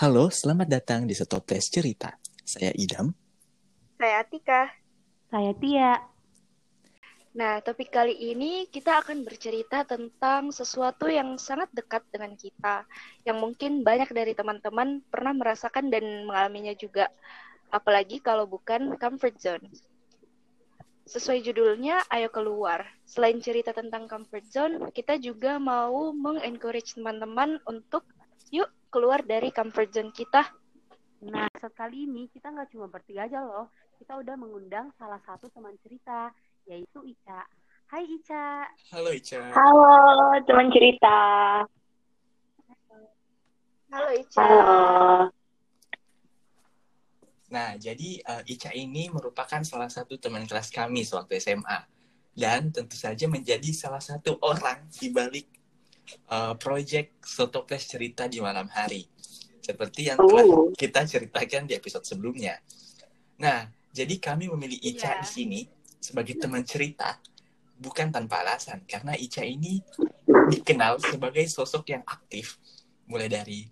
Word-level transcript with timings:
Halo, 0.00 0.32
selamat 0.32 0.80
datang 0.80 1.04
di 1.04 1.12
Setoples 1.12 1.68
Cerita. 1.68 2.16
Saya 2.40 2.72
Idam. 2.72 3.12
Saya 4.00 4.24
Atika. 4.24 4.72
Saya 5.28 5.52
Tia. 5.52 6.00
Nah, 7.36 7.60
topik 7.60 7.92
kali 7.92 8.16
ini 8.32 8.64
kita 8.72 9.04
akan 9.04 9.28
bercerita 9.28 9.84
tentang 9.84 10.56
sesuatu 10.56 11.04
yang 11.04 11.36
sangat 11.36 11.68
dekat 11.76 12.00
dengan 12.08 12.32
kita, 12.32 12.88
yang 13.28 13.44
mungkin 13.44 13.84
banyak 13.84 14.08
dari 14.08 14.32
teman-teman 14.32 15.04
pernah 15.12 15.36
merasakan 15.36 15.92
dan 15.92 16.24
mengalaminya 16.24 16.72
juga, 16.80 17.12
apalagi 17.68 18.24
kalau 18.24 18.48
bukan 18.48 18.96
comfort 18.96 19.36
zone. 19.36 19.68
Sesuai 21.04 21.44
judulnya, 21.44 22.08
ayo 22.08 22.32
keluar. 22.32 22.88
Selain 23.04 23.36
cerita 23.36 23.76
tentang 23.76 24.08
comfort 24.08 24.48
zone, 24.48 24.74
kita 24.96 25.20
juga 25.20 25.60
mau 25.60 26.08
mengencourage 26.16 26.96
teman-teman 26.96 27.60
untuk 27.68 28.08
yuk 28.48 28.72
keluar 28.90 29.22
dari 29.22 29.54
comfort 29.54 29.88
zone 29.94 30.10
kita. 30.10 30.42
Nah, 31.30 31.46
sekali 31.54 32.10
ini 32.10 32.26
kita 32.26 32.50
nggak 32.50 32.74
cuma 32.74 32.90
bertiga 32.90 33.30
aja 33.30 33.40
loh. 33.40 33.70
Kita 33.96 34.18
udah 34.18 34.34
mengundang 34.34 34.90
salah 34.98 35.22
satu 35.22 35.46
teman 35.54 35.78
cerita, 35.78 36.34
yaitu 36.66 37.06
Ica. 37.06 37.46
Hai 37.86 38.04
Ica. 38.04 38.66
Halo 38.90 39.10
Ica. 39.14 39.40
Halo, 39.54 39.94
teman 40.42 40.68
cerita. 40.74 41.16
Halo 43.94 44.10
Ica. 44.10 44.42
Halo. 44.42 44.74
Nah, 47.50 47.74
jadi 47.78 48.10
uh, 48.26 48.42
Ica 48.46 48.70
ini 48.74 49.10
merupakan 49.10 49.62
salah 49.62 49.90
satu 49.90 50.18
teman 50.18 50.46
kelas 50.46 50.70
kami 50.74 51.06
sewaktu 51.06 51.38
SMA. 51.38 51.78
Dan 52.30 52.70
tentu 52.70 52.94
saja 52.94 53.26
menjadi 53.26 53.70
salah 53.74 54.00
satu 54.00 54.38
orang 54.40 54.86
di 54.88 55.10
balik 55.10 55.59
uh, 56.30 56.54
proyek 56.56 57.18
Sotoples 57.22 57.86
Cerita 57.86 58.26
di 58.26 58.42
malam 58.42 58.66
hari. 58.70 59.06
Seperti 59.60 60.10
yang 60.10 60.18
telah 60.18 60.46
Oh. 60.46 60.72
kita 60.74 61.04
ceritakan 61.04 61.68
di 61.68 61.76
episode 61.76 62.02
sebelumnya. 62.02 62.58
Nah, 63.38 63.68
jadi 63.92 64.16
kami 64.18 64.48
memilih 64.50 64.80
Ica 64.80 65.18
Iya. 65.18 65.22
di 65.22 65.28
sini 65.28 65.60
sebagai 66.00 66.38
teman 66.40 66.64
cerita 66.64 67.20
bukan 67.76 68.12
tanpa 68.12 68.40
alasan 68.44 68.84
karena 68.88 69.16
Ica 69.16 69.44
ini 69.44 69.80
dikenal 70.50 71.00
sebagai 71.00 71.44
sosok 71.48 71.92
yang 71.92 72.04
aktif 72.04 72.60
mulai 73.06 73.28
dari 73.28 73.68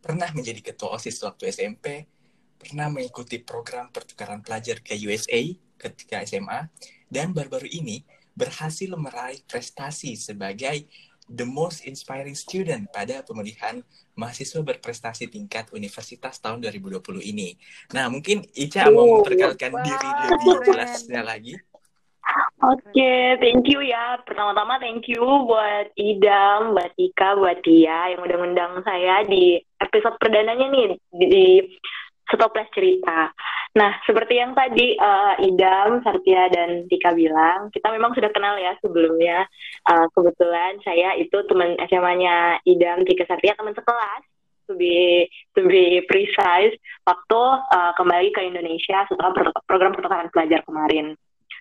pernah 0.00 0.28
menjadi 0.32 0.72
ketua 0.72 0.96
OSIS 0.96 1.20
waktu 1.22 1.52
SMP, 1.52 2.08
pernah 2.56 2.88
mengikuti 2.88 3.40
program 3.40 3.92
pertukaran 3.92 4.40
pelajar 4.40 4.80
ke 4.80 4.96
USA 5.04 5.40
ketika 5.76 6.24
SMA 6.24 6.68
dan 7.08 7.32
baru-baru 7.32 7.68
ini 7.68 8.04
berhasil 8.36 8.88
meraih 8.96 9.40
prestasi 9.44 10.16
sebagai 10.16 10.88
the 11.30 11.46
most 11.46 11.86
inspiring 11.86 12.34
student 12.34 12.90
pada 12.90 13.22
pemilihan 13.22 13.86
mahasiswa 14.18 14.60
berprestasi 14.66 15.30
tingkat 15.30 15.70
universitas 15.70 16.42
tahun 16.42 16.58
2020 16.66 17.22
ini. 17.22 17.54
Nah, 17.94 18.10
mungkin 18.10 18.42
Ica 18.52 18.90
mau 18.90 19.06
Oh, 19.06 19.22
memperkenalkan 19.22 19.70
wow, 19.70 19.86
diri 19.86 20.10
lebih 20.10 20.54
jelasnya 20.66 21.22
lagi. 21.22 21.54
Oke, 22.60 23.40
thank 23.40 23.64
you 23.70 23.80
ya. 23.80 24.20
Pertama-tama 24.22 24.76
thank 24.76 25.08
you 25.08 25.24
buat 25.48 25.88
Idam, 25.96 26.76
buat 26.76 26.92
Ika, 26.94 27.40
buat 27.40 27.58
Tia 27.64 28.12
yang 28.14 28.20
udah 28.20 28.36
ngundang 28.36 28.72
saya 28.84 29.24
di 29.24 29.56
episode 29.80 30.20
perdananya 30.20 30.68
nih 30.68 30.86
di 31.16 31.46
Stoples 32.30 32.70
Cerita. 32.70 33.30
Nah, 33.70 33.90
seperti 34.02 34.38
yang 34.38 34.54
tadi 34.54 34.98
eh, 34.98 35.34
Idam, 35.46 36.02
Sartia, 36.02 36.50
dan 36.50 36.86
Tika 36.90 37.14
bilang, 37.14 37.70
kita 37.70 37.90
memang 37.90 38.14
sudah 38.14 38.30
kenal 38.34 38.58
ya 38.58 38.74
sebelumnya. 38.82 39.46
Eh, 39.86 40.06
kebetulan 40.14 40.78
saya 40.82 41.14
itu 41.18 41.34
teman 41.46 41.78
SMA-nya 41.86 42.58
Idam, 42.66 43.02
Tika, 43.06 43.26
Sartia, 43.30 43.54
teman 43.54 43.74
sekelas. 43.74 44.26
To 44.70 44.78
be, 44.78 45.26
to 45.58 45.66
be 45.66 45.98
precise, 46.06 46.78
waktu 47.02 47.42
eh, 47.74 47.92
kembali 47.98 48.28
ke 48.30 48.40
Indonesia 48.46 49.02
setelah 49.10 49.34
program 49.66 49.90
pertukaran 49.98 50.30
pelajar 50.30 50.62
kemarin. 50.62 51.18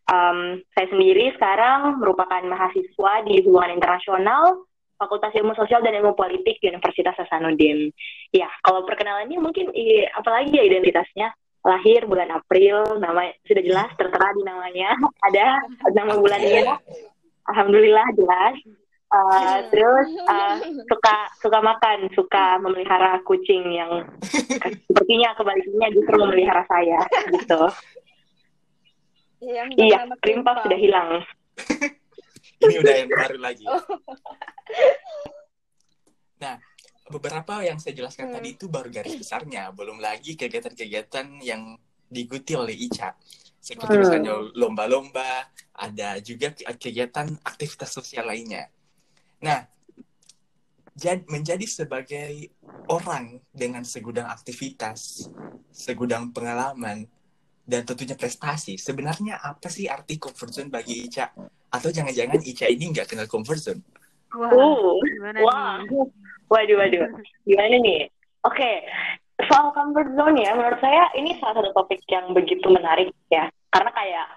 Um, 0.10 0.66
saya 0.74 0.90
sendiri 0.90 1.38
sekarang 1.38 2.02
merupakan 2.02 2.42
mahasiswa 2.42 3.14
di 3.30 3.46
hubungan 3.46 3.78
internasional 3.78 4.66
Fakultas 5.00 5.32
Ilmu 5.32 5.56
Sosial 5.56 5.80
dan 5.80 5.96
Ilmu 5.96 6.12
Politik 6.12 6.60
Universitas 6.60 7.16
Hasanuddin. 7.16 7.88
Ya, 8.36 8.52
kalau 8.62 8.84
perkenalannya 8.84 9.40
mungkin 9.40 9.72
i- 9.72 10.04
apalagi 10.12 10.52
ya 10.52 10.68
identitasnya 10.68 11.32
lahir 11.64 12.04
bulan 12.04 12.28
April, 12.36 13.00
nama 13.00 13.32
sudah 13.48 13.64
jelas 13.64 13.90
tertera 13.96 14.36
di 14.36 14.44
namanya 14.44 14.92
ada 15.32 15.64
nama 15.96 16.20
bulannya. 16.20 16.76
Alhamdulillah 17.48 18.08
jelas. 18.20 18.56
Uh, 19.10 19.66
terus 19.74 20.06
uh, 20.30 20.54
suka 20.86 21.16
suka 21.42 21.58
makan, 21.66 22.14
suka 22.14 22.62
memelihara 22.62 23.18
kucing 23.26 23.66
yang 23.74 24.06
sepertinya 24.86 25.34
kebaliknya 25.34 25.90
justru 25.90 26.14
memelihara 26.14 26.62
saya 26.70 27.02
gitu. 27.34 27.62
Iya, 29.42 29.66
bernama 29.66 30.14
Rimpa 30.22 30.52
Kimpa. 30.54 30.62
sudah 30.62 30.80
hilang. 30.80 31.10
Ini 32.60 32.76
udah 32.84 32.96
yang 32.96 33.10
baru 33.10 33.38
lagi. 33.40 33.66
Oh. 33.68 33.80
Nah, 36.40 36.56
beberapa 37.12 37.60
yang 37.68 37.84
saya 37.84 38.00
jelaskan 38.00 38.32
Hmm. 38.32 38.40
tadi 38.40 38.56
itu 38.56 38.72
baru 38.72 38.88
garis 38.88 39.20
besarnya, 39.20 39.76
belum 39.76 40.00
lagi 40.00 40.40
kegiatan-kegiatan 40.40 41.44
yang 41.44 41.76
diikuti 42.08 42.56
oleh 42.56 42.72
Ica. 42.72 43.12
Seperti 43.60 44.00
Hmm. 44.00 44.02
misalnya 44.08 44.34
lomba-lomba, 44.56 45.52
ada 45.76 46.16
juga 46.24 46.56
ke- 46.56 46.64
kegiatan 46.80 47.28
aktivitas 47.44 47.92
sosial 47.92 48.24
lainnya. 48.24 48.72
Nah, 49.44 49.68
jad- 50.96 51.28
menjadi 51.28 51.68
sebagai 51.68 52.56
orang 52.88 53.44
dengan 53.52 53.84
segudang 53.84 54.32
aktivitas, 54.32 55.28
segudang 55.76 56.32
pengalaman, 56.32 57.04
dan 57.70 57.86
tentunya 57.86 58.18
prestasi, 58.18 58.82
sebenarnya 58.82 59.38
apa 59.38 59.70
sih 59.70 59.86
arti 59.86 60.18
comfort 60.18 60.50
zone 60.50 60.74
bagi 60.74 61.06
Ica? 61.06 61.30
Atau 61.70 61.94
jangan-jangan 61.94 62.42
Ica 62.42 62.66
ini 62.66 62.90
nggak 62.90 63.14
kenal 63.14 63.30
comfort 63.30 63.62
zone? 63.62 63.82
Wah, 64.34 64.50
Uh, 64.50 64.98
gimana 65.06 65.38
wah, 65.46 65.78
nih? 65.86 66.10
waduh, 66.50 66.76
waduh, 66.82 67.02
gimana 67.46 67.76
nih? 67.82 68.10
Oke, 68.42 68.86
soal 69.46 69.70
comfort 69.78 70.10
zone 70.18 70.42
ya, 70.42 70.58
menurut 70.58 70.82
saya 70.82 71.14
ini 71.14 71.38
salah 71.38 71.62
satu 71.62 71.70
topik 71.78 72.02
yang 72.10 72.34
begitu 72.34 72.66
menarik 72.74 73.14
ya, 73.30 73.50
karena 73.70 73.90
kayak 73.94 74.28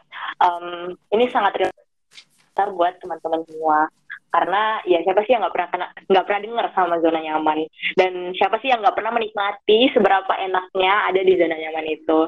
em, 0.44 0.92
ini 1.16 1.24
sangat 1.32 1.56
relate 1.56 2.72
buat 2.76 3.00
teman-teman 3.00 3.40
semua. 3.48 3.88
Karena 4.32 4.80
ya 4.88 5.04
siapa 5.04 5.20
sih 5.28 5.36
yang 5.36 5.44
nggak 5.44 5.52
pernah 5.52 5.68
kena, 5.68 5.86
nggak 6.08 6.24
pernah 6.24 6.40
dengar 6.40 6.66
sama 6.72 6.96
zona 7.04 7.20
nyaman, 7.20 7.68
dan 8.00 8.32
siapa 8.32 8.56
sih 8.64 8.72
yang 8.72 8.80
nggak 8.80 8.96
pernah 8.96 9.12
menikmati 9.12 9.92
seberapa 9.92 10.32
enaknya 10.40 11.12
ada 11.12 11.20
di 11.20 11.36
zona 11.36 11.52
nyaman 11.52 11.86
itu. 11.92 12.20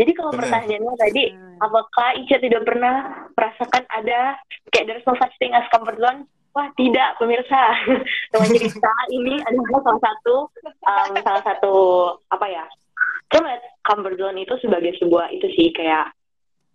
Jadi 0.00 0.10
kalau 0.16 0.32
Benar. 0.32 0.40
pertanyaannya 0.48 0.94
tadi, 0.96 1.24
Hmm. 1.36 1.60
apakah 1.60 2.08
Ica 2.16 2.36
tidak 2.40 2.64
pernah 2.64 2.94
merasakan 3.36 3.84
ada 3.92 4.40
kayak 4.72 4.84
there's 4.88 5.04
no 5.04 5.12
such 5.20 5.36
thing 5.36 5.52
as 5.52 5.68
comfort 5.68 6.00
zone? 6.00 6.24
Wah 6.56 6.66
tidak 6.74 7.14
pemirsa, 7.20 7.62
teman 8.34 8.50
cerita 8.50 8.90
ini 9.12 9.38
adalah 9.44 9.84
salah 9.86 10.02
satu 10.02 10.34
um, 10.82 11.12
salah 11.22 11.42
satu 11.46 11.74
apa 12.32 12.46
ya? 12.48 12.64
Coba 13.30 13.54
lihat 13.54 13.62
comfort 13.86 14.16
zone 14.18 14.42
itu 14.42 14.54
sebagai 14.58 14.96
sebuah 14.98 15.30
itu 15.30 15.46
sih 15.54 15.70
kayak 15.76 16.10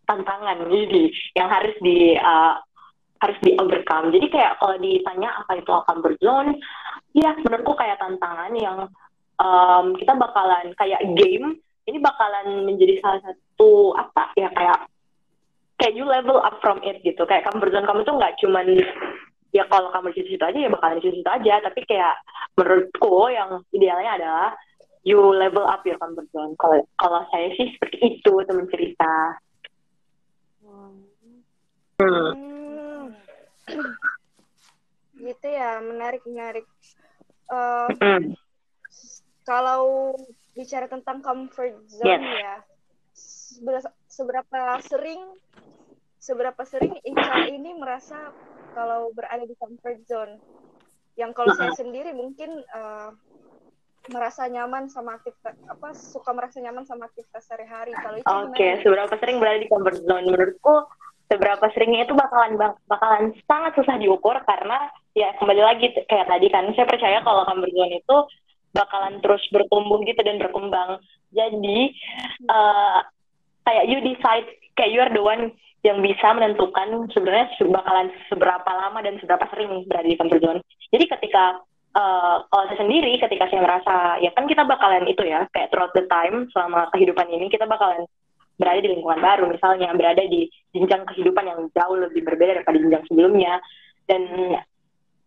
tantangan 0.05 0.69
jadi 0.69 1.05
yang 1.35 1.49
harus 1.49 1.75
di 1.81 2.13
uh, 2.15 2.55
harus 3.23 3.37
di 3.41 3.55
overcome. 3.55 4.11
Jadi 4.11 4.27
kayak 4.27 4.59
kalau 4.59 4.75
ditanya 4.79 5.29
apa 5.43 5.51
itu 5.59 5.71
comfort 5.71 6.17
zone, 6.19 6.51
ya 7.15 7.31
menurutku 7.39 7.73
kayak 7.79 7.99
tantangan 7.99 8.51
yang 8.55 8.77
um, 9.39 9.95
kita 9.95 10.13
bakalan 10.15 10.75
kayak 10.75 11.01
game 11.15 11.59
ini 11.85 11.97
bakalan 12.01 12.65
menjadi 12.65 12.97
salah 12.99 13.21
satu 13.23 13.93
apa 13.93 14.33
ya 14.35 14.49
kayak 14.51 14.79
kayak 15.77 15.93
you 15.95 16.05
level 16.07 16.41
up 16.41 16.57
from 16.59 16.81
it 16.83 16.99
gitu. 17.05 17.23
Kayak 17.23 17.47
comfort 17.47 17.71
zone 17.71 17.87
kamu 17.87 18.03
tuh 18.03 18.15
nggak 18.19 18.35
cuman 18.41 18.67
ya 19.55 19.63
kalau 19.71 19.87
kamu 19.93 20.11
di 20.11 20.23
situ 20.27 20.43
aja 20.43 20.59
ya 20.59 20.69
bakalan 20.71 20.99
di 20.99 21.13
situ 21.13 21.29
aja. 21.29 21.53
Tapi 21.63 21.79
kayak 21.87 22.15
menurutku 22.59 23.31
yang 23.31 23.63
idealnya 23.71 24.11
adalah 24.19 24.49
you 25.05 25.21
level 25.21 25.63
up 25.69 25.85
your 25.85 26.01
comfort 26.01 26.25
zone 26.33 26.57
kalau 26.57 26.81
kalau 26.97 27.21
saya 27.29 27.53
sih 27.55 27.71
seperti 27.77 28.19
itu 28.19 28.33
teman 28.43 28.67
cerita. 28.67 29.39
Hmm. 31.95 32.45
Gitu 35.15 35.47
ya, 35.47 35.79
menarik 35.81 36.21
menarik. 36.27 36.65
Hmm. 37.45 38.33
kalau 39.45 40.17
bicara 40.57 40.89
tentang 40.89 41.21
comfort 41.21 41.77
zone 41.85 42.25
Yes. 42.25 42.41
ya, 42.41 42.55
seberapa, 44.09 44.81
sering 44.81 45.21
seberapa 46.17 46.57
sering 46.65 46.97
Ica 47.05 47.45
ini 47.53 47.77
merasa 47.77 48.33
kalau 48.73 49.13
berada 49.13 49.45
di 49.45 49.53
comfort 49.61 50.01
zone. 50.09 50.41
Yang 51.13 51.31
kalau 51.37 51.53
saya 51.53 51.71
sendiri 51.77 52.09
mungkin 52.17 52.57
eh, 52.65 53.09
merasa 54.09 54.49
nyaman 54.49 54.89
sama 54.89 55.21
aktivitas 55.21 55.53
apa 55.69 55.93
suka 55.93 56.33
merasa 56.33 56.57
nyaman 56.65 56.89
sama 56.89 57.05
aktivitas 57.05 57.45
sehari-hari. 57.45 57.93
Kalau 57.93 58.17
Ica 58.17 58.33
Oke, 58.49 58.57
nih? 58.65 58.81
seberapa 58.81 59.13
sering 59.21 59.37
berada 59.37 59.61
di 59.61 59.69
comfort 59.69 60.01
zone 60.01 60.25
menurutku 60.33 60.75
seberapa 61.25 61.65
seringnya 61.73 62.05
itu 62.05 62.13
bakalan 62.13 62.57
bak- 62.57 62.81
bakalan 62.85 63.33
sangat 63.49 63.73
susah 63.77 63.97
diukur 63.97 64.37
karena 64.45 64.89
ya 65.17 65.33
kembali 65.39 65.61
lagi 65.61 65.89
kayak 66.05 66.27
tadi 66.29 66.47
kan 66.51 66.69
saya 66.77 66.85
percaya 66.85 67.17
kalau 67.25 67.47
zone 67.49 67.97
itu 67.97 68.17
bakalan 68.75 69.23
terus 69.23 69.41
bertumbuh 69.49 70.03
gitu 70.03 70.19
dan 70.19 70.37
berkembang. 70.37 70.99
Jadi 71.31 71.95
uh, 72.51 72.99
kayak 73.63 73.85
you 73.87 73.99
decide 74.03 74.47
kayak 74.75 74.91
you 74.91 74.99
are 74.99 75.11
the 75.11 75.23
one 75.23 75.55
yang 75.85 76.01
bisa 76.01 76.33
menentukan 76.33 77.07
sebenarnya 77.13 77.47
bakalan 77.69 78.09
seberapa 78.27 78.71
lama 78.73 78.99
dan 79.05 79.21
seberapa 79.21 79.45
sering 79.53 79.85
berada 79.85 80.09
di 80.09 80.17
comfort 80.17 80.41
zone. 80.41 80.59
Jadi 80.89 81.05
ketika 81.07 81.61
uh, 81.95 82.43
kalau 82.51 82.63
saya 82.67 82.79
sendiri 82.83 83.15
ketika 83.21 83.47
saya 83.47 83.61
merasa 83.63 83.95
ya 84.19 84.33
kan 84.35 84.45
kita 84.45 84.67
bakalan 84.67 85.07
itu 85.07 85.23
ya 85.23 85.47
kayak 85.55 85.71
throughout 85.71 85.93
the 85.95 86.03
time 86.11 86.49
selama 86.51 86.91
kehidupan 86.91 87.31
ini 87.31 87.47
kita 87.47 87.63
bakalan 87.65 88.03
berada 88.55 88.79
di 88.79 88.89
lingkungan 88.91 89.19
baru 89.19 89.51
misalnya 89.51 89.91
berada 89.95 90.23
di 90.23 90.47
jenjang 90.71 91.03
kehidupan 91.07 91.43
yang 91.43 91.59
jauh 91.75 91.97
lebih 91.99 92.23
berbeda 92.23 92.61
daripada 92.61 92.77
jenjang 92.79 93.03
sebelumnya. 93.07 93.59
Dan 94.05 94.21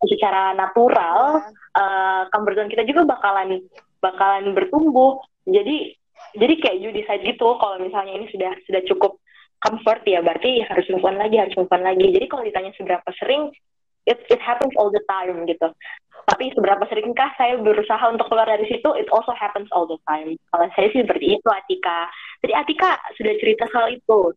secara 0.07 0.55
natural 0.55 1.43
uh, 1.75 2.23
comfort 2.31 2.71
kita 2.71 2.87
juga 2.87 3.05
bakalan 3.05 3.59
bakalan 3.99 4.55
bertumbuh. 4.55 5.19
Jadi 5.45 5.93
jadi 6.35 6.53
kayak 6.61 6.77
you 6.79 6.91
decide 6.91 7.23
gitu 7.25 7.57
kalau 7.57 7.79
misalnya 7.81 8.15
ini 8.15 8.27
sudah 8.29 8.51
sudah 8.67 8.81
cukup 8.85 9.17
comfort 9.59 10.03
ya 10.07 10.23
berarti 10.23 10.63
harus 10.63 10.87
move 10.87 11.03
on 11.03 11.19
lagi 11.19 11.35
harus 11.39 11.55
move 11.59 11.71
on 11.71 11.83
lagi. 11.83 12.05
Jadi 12.11 12.25
kalau 12.31 12.43
ditanya 12.47 12.71
seberapa 12.75 13.09
sering 13.19 13.51
it 14.05 14.19
it 14.29 14.39
happens 14.39 14.71
all 14.77 14.93
the 14.93 15.03
time 15.09 15.43
gitu. 15.49 15.71
Tapi 16.29 16.53
seberapa 16.53 16.85
seringkah 16.85 17.33
saya 17.39 17.57
berusaha 17.57 17.99
untuk 18.11 18.29
keluar 18.29 18.45
dari 18.45 18.69
situ 18.69 18.89
it 18.95 19.09
also 19.09 19.33
happens 19.33 19.67
all 19.73 19.89
the 19.89 19.97
time. 20.05 20.37
Kalau 20.53 20.67
saya 20.77 20.87
sih 20.93 21.01
seperti 21.01 21.39
itu 21.39 21.47
Atika. 21.49 22.05
Jadi 22.45 22.53
Atika 22.53 22.91
sudah 23.17 23.33
cerita 23.41 23.65
soal 23.73 23.97
itu. 23.97 24.35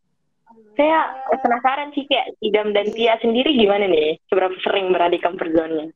Saya 0.73 1.12
penasaran 1.29 1.93
sih 1.93 2.09
kayak 2.09 2.32
Idam 2.41 2.73
dan 2.73 2.88
Tia 2.93 3.20
sendiri 3.20 3.53
gimana 3.56 3.88
nih 3.88 4.17
seberapa 4.29 4.56
sering 4.64 4.88
berada 4.93 5.12
di 5.12 5.20
comfort 5.20 5.53
zone-nya? 5.53 5.87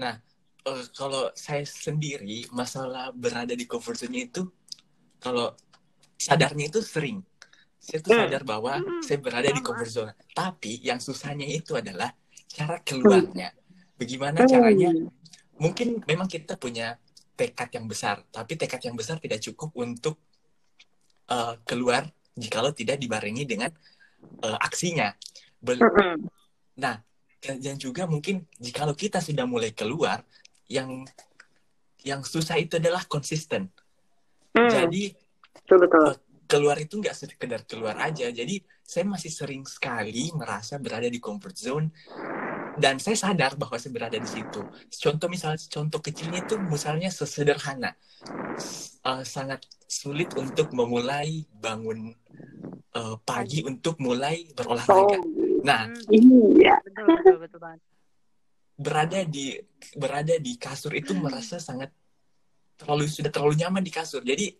Nah 0.00 0.14
uh, 0.64 0.84
kalau 0.96 1.28
saya 1.36 1.64
sendiri 1.64 2.48
masalah 2.52 3.12
berada 3.14 3.52
di 3.52 3.64
comfort 3.64 3.96
zone 4.00 4.28
itu 4.28 4.44
kalau 5.20 5.52
sadarnya 6.16 6.68
itu 6.68 6.80
sering. 6.84 7.20
Saya 7.80 8.04
tuh 8.04 8.12
hmm. 8.12 8.20
sadar 8.28 8.42
bahwa 8.44 8.76
hmm. 8.76 9.00
saya 9.04 9.18
berada 9.20 9.48
di 9.48 9.60
comfort 9.64 9.92
zone. 9.92 10.12
Tapi 10.36 10.84
yang 10.84 11.00
susahnya 11.00 11.48
itu 11.48 11.76
adalah 11.76 12.12
cara 12.50 12.82
keluarnya 12.82 13.54
Bagaimana 14.00 14.48
caranya? 14.48 14.96
Mungkin 15.60 16.00
memang 16.08 16.24
kita 16.24 16.56
punya 16.56 16.96
tekad 17.36 17.68
yang 17.76 17.84
besar, 17.84 18.24
tapi 18.32 18.56
tekad 18.56 18.80
yang 18.80 18.96
besar 18.96 19.20
tidak 19.20 19.44
cukup 19.44 19.76
untuk 19.76 20.16
uh, 21.28 21.60
keluar 21.68 22.08
jikalau 22.32 22.72
tidak 22.72 22.96
dibarengi 22.96 23.44
dengan 23.44 23.68
uh, 24.40 24.56
aksinya. 24.56 25.12
Bel 25.60 25.76
nah, 26.80 26.96
dan 27.44 27.76
juga 27.76 28.08
mungkin 28.08 28.48
jikalau 28.56 28.96
kita 28.96 29.20
sudah 29.20 29.44
mulai 29.44 29.76
keluar, 29.76 30.24
yang 30.64 31.04
yang 32.00 32.24
susah 32.24 32.56
itu 32.56 32.80
adalah 32.80 33.04
konsisten. 33.04 33.68
Hmm. 34.56 34.72
Jadi 34.72 35.12
betul, 35.60 35.76
betul. 35.84 36.02
Uh, 36.08 36.16
keluar 36.48 36.80
itu 36.80 36.96
nggak 36.96 37.12
sekedar 37.12 37.68
keluar 37.68 38.00
aja. 38.00 38.32
Jadi 38.32 38.64
saya 38.80 39.04
masih 39.04 39.28
sering 39.28 39.68
sekali 39.68 40.32
merasa 40.32 40.80
berada 40.80 41.06
di 41.06 41.20
comfort 41.20 41.56
zone 41.60 41.86
dan 42.80 42.96
saya 42.96 43.14
sadar 43.14 43.54
bahwa 43.60 43.76
saya 43.76 43.92
berada 43.92 44.16
di 44.16 44.24
situ. 44.24 44.64
Contoh 44.88 45.28
misalnya 45.28 45.60
contoh 45.68 46.00
kecilnya 46.00 46.40
itu 46.42 46.56
misalnya 46.56 47.12
sesederhana 47.12 47.92
uh, 49.04 49.22
sangat 49.22 49.68
sulit 49.84 50.32
untuk 50.40 50.72
memulai 50.72 51.44
bangun 51.52 52.16
uh, 52.96 53.16
pagi 53.20 53.60
untuk 53.62 54.00
mulai 54.00 54.48
berolahraga. 54.56 55.20
Oh. 55.20 55.60
Nah, 55.60 55.92
iya. 56.08 56.80
betul 56.80 57.04
betul 57.20 57.36
betul 57.44 57.60
banget. 57.60 57.80
Berada 58.80 59.20
di 59.28 59.60
berada 59.92 60.34
di 60.40 60.56
kasur 60.56 60.96
itu 60.96 61.12
merasa 61.12 61.60
sangat 61.60 61.92
terlalu 62.80 63.04
sudah 63.12 63.28
terlalu 63.28 63.60
nyaman 63.60 63.84
di 63.84 63.92
kasur. 63.92 64.24
Jadi 64.24 64.56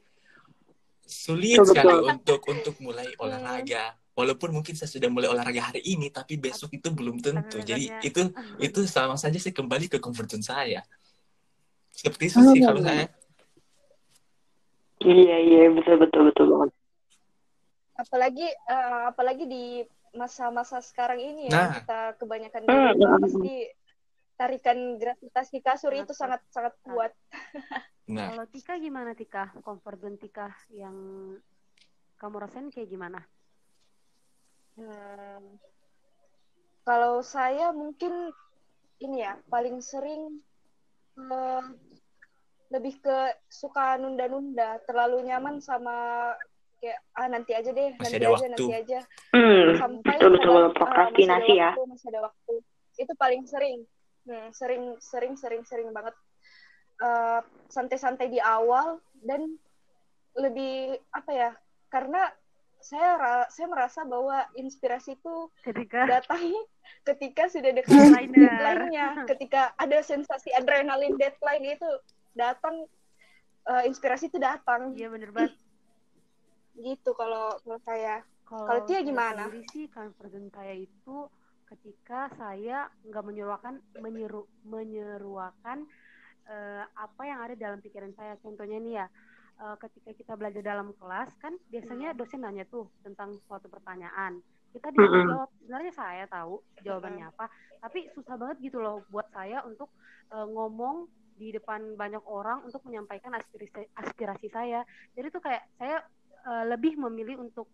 sulit 1.09 1.57
betul, 1.57 1.73
sekali 1.73 1.95
betul. 1.97 2.13
untuk 2.13 2.41
untuk 2.53 2.75
mulai 2.85 3.09
olahraga 3.17 3.97
walaupun 4.21 4.53
mungkin 4.53 4.77
saya 4.77 4.93
sudah 4.93 5.09
mulai 5.09 5.33
olahraga 5.33 5.73
hari 5.73 5.81
ini 5.81 6.13
tapi 6.13 6.37
besok 6.37 6.77
itu 6.77 6.93
belum 6.93 7.25
tentu. 7.25 7.65
Jadi 7.65 7.89
itu 8.05 8.29
itu 8.67 8.81
sama 8.85 9.17
saja 9.17 9.41
sih 9.41 9.51
kembali 9.51 9.89
ke 9.89 9.97
comfort 9.97 10.29
zone 10.29 10.45
saya. 10.45 10.85
Seperti 11.97 12.29
itu 12.29 12.39
sih 12.53 12.61
kalau 12.61 12.85
saya. 12.85 13.09
Iya 15.01 15.37
iya 15.41 15.65
betul 15.73 15.97
betul 15.97 16.23
betul 16.29 16.47
banget. 16.53 16.71
Apalagi 17.97 18.49
uh, 18.69 19.09
apalagi 19.09 19.45
di 19.49 19.65
masa-masa 20.13 20.85
sekarang 20.85 21.23
ini 21.23 21.49
ya 21.49 21.55
nah. 21.55 21.71
kita 21.81 22.01
kebanyakan 22.19 22.61
di 22.67 22.69
rumah 22.69 23.19
pasti 23.23 23.55
tarikan 24.35 24.79
gravitasi 24.99 25.57
kasur 25.65 25.93
itu 25.97 26.13
sangat 26.13 26.45
sangat 26.53 26.77
kuat. 26.85 27.13
Nah. 28.11 28.35
kalau 28.35 28.45
Tika 28.51 28.75
gimana 28.83 29.15
Tika? 29.15 29.55
Comfort 29.63 30.03
zone 30.03 30.19
Tika 30.19 30.51
yang 30.75 30.99
kamu 32.19 32.37
rasain 32.43 32.69
kayak 32.69 32.91
gimana 32.91 33.23
Hmm, 34.79 35.59
kalau 36.87 37.21
saya 37.23 37.75
mungkin 37.75 38.33
ini 39.01 39.25
ya 39.25 39.41
paling 39.49 39.81
sering 39.81 40.41
uh, 41.17 41.65
lebih 42.71 43.03
ke 43.03 43.19
suka 43.51 43.99
nunda-nunda, 43.99 44.79
terlalu 44.87 45.27
nyaman 45.27 45.59
sama 45.59 46.31
kayak 46.81 46.99
ah 47.13 47.29
nanti 47.29 47.53
aja 47.53 47.71
deh, 47.75 47.93
masih 47.99 48.01
nanti 48.01 48.17
ada 48.17 48.27
aja, 48.27 48.33
waktu. 48.33 48.49
nanti 48.55 48.73
aja. 48.73 49.01
Hmm, 49.37 49.67
sampai 49.77 50.15
betul-betul 50.17 50.57
uh, 50.57 50.73
prokrastinasi 50.73 51.53
ya. 51.59 51.71
Waktu, 51.75 51.83
masih 51.91 52.07
ada 52.15 52.21
waktu. 52.31 52.55
Itu 52.97 53.13
paling 53.19 53.43
sering. 53.45 53.79
Hmm, 54.25 54.49
sering 54.55 54.83
sering 55.01 55.35
sering 55.37 55.63
sering 55.67 55.89
banget 55.91 56.15
uh, 57.03 57.41
santai-santai 57.69 58.31
di 58.31 58.41
awal 58.41 59.03
dan 59.27 59.61
lebih 60.39 60.97
apa 61.11 61.31
ya? 61.35 61.51
Karena 61.91 62.31
saya 62.81 63.45
saya 63.53 63.67
merasa 63.69 64.01
bahwa 64.05 64.45
inspirasi 64.57 65.17
itu 65.17 65.35
ketika 65.65 66.05
datang 66.19 66.41
ketika 67.05 67.49
sudah 67.49 67.73
dekat 67.73 68.13
deadline-nya, 68.33 69.25
ketika 69.29 69.73
ada 69.83 69.99
sensasi 70.05 70.53
adrenalin 70.53 71.17
deadline 71.17 71.77
itu 71.77 71.89
datang 72.37 72.85
uh, 73.69 73.83
inspirasi 73.85 74.29
itu 74.29 74.39
datang. 74.41 74.93
Iya 74.97 75.09
benar 75.13 75.31
banget. 75.33 75.55
Gitu 76.85 77.11
kalau 77.17 77.57
menurut 77.65 77.85
saya. 77.85 78.25
Kalau 78.51 78.83
Tia 78.83 79.01
gimana? 79.07 79.47
Sih 79.71 79.87
confident 79.95 80.51
saya 80.51 80.75
itu 80.75 81.31
ketika 81.71 82.27
saya 82.35 82.91
nggak 83.07 83.23
menyeruakan 83.23 83.79
menyeru 84.03 84.43
menyeruakan 84.67 85.87
uh, 86.51 86.83
apa 86.99 87.23
yang 87.23 87.39
ada 87.47 87.55
dalam 87.55 87.79
pikiran 87.79 88.11
saya. 88.19 88.35
Contohnya 88.43 88.83
nih 88.83 88.95
ya, 88.99 89.07
uh, 89.61 89.77
ketika 89.77 90.11
kita 90.17 90.33
belajar 90.35 90.65
dalam 90.65 90.97
kelas 90.97 91.31
kan 91.39 91.55
biasanya 91.69 92.17
dosen 92.17 92.43
nanya 92.43 92.65
tuh 92.67 92.89
tentang 93.05 93.37
suatu 93.47 93.69
pertanyaan. 93.69 94.41
Kita 94.71 94.95
disuruh 94.95 95.27
jawab 95.27 95.51
sebenarnya 95.59 95.93
saya 95.93 96.25
tahu 96.31 96.63
jawabannya 96.87 97.27
apa 97.27 97.51
tapi 97.83 98.07
susah 98.15 98.39
banget 98.39 98.71
gitu 98.71 98.79
loh 98.79 99.03
buat 99.11 99.27
saya 99.35 99.65
untuk 99.67 99.91
uh, 100.31 100.47
ngomong 100.47 101.11
di 101.41 101.57
depan 101.57 101.97
banyak 101.97 102.21
orang 102.29 102.61
untuk 102.69 102.85
menyampaikan 102.85 103.33
aspirasi 103.33 103.89
aspirasi 103.97 104.49
saya. 104.53 104.85
Jadi 105.17 105.27
tuh 105.33 105.43
kayak 105.43 105.65
saya 105.81 106.05
uh, 106.45 106.65
lebih 106.69 107.01
memilih 107.01 107.41
untuk 107.41 107.67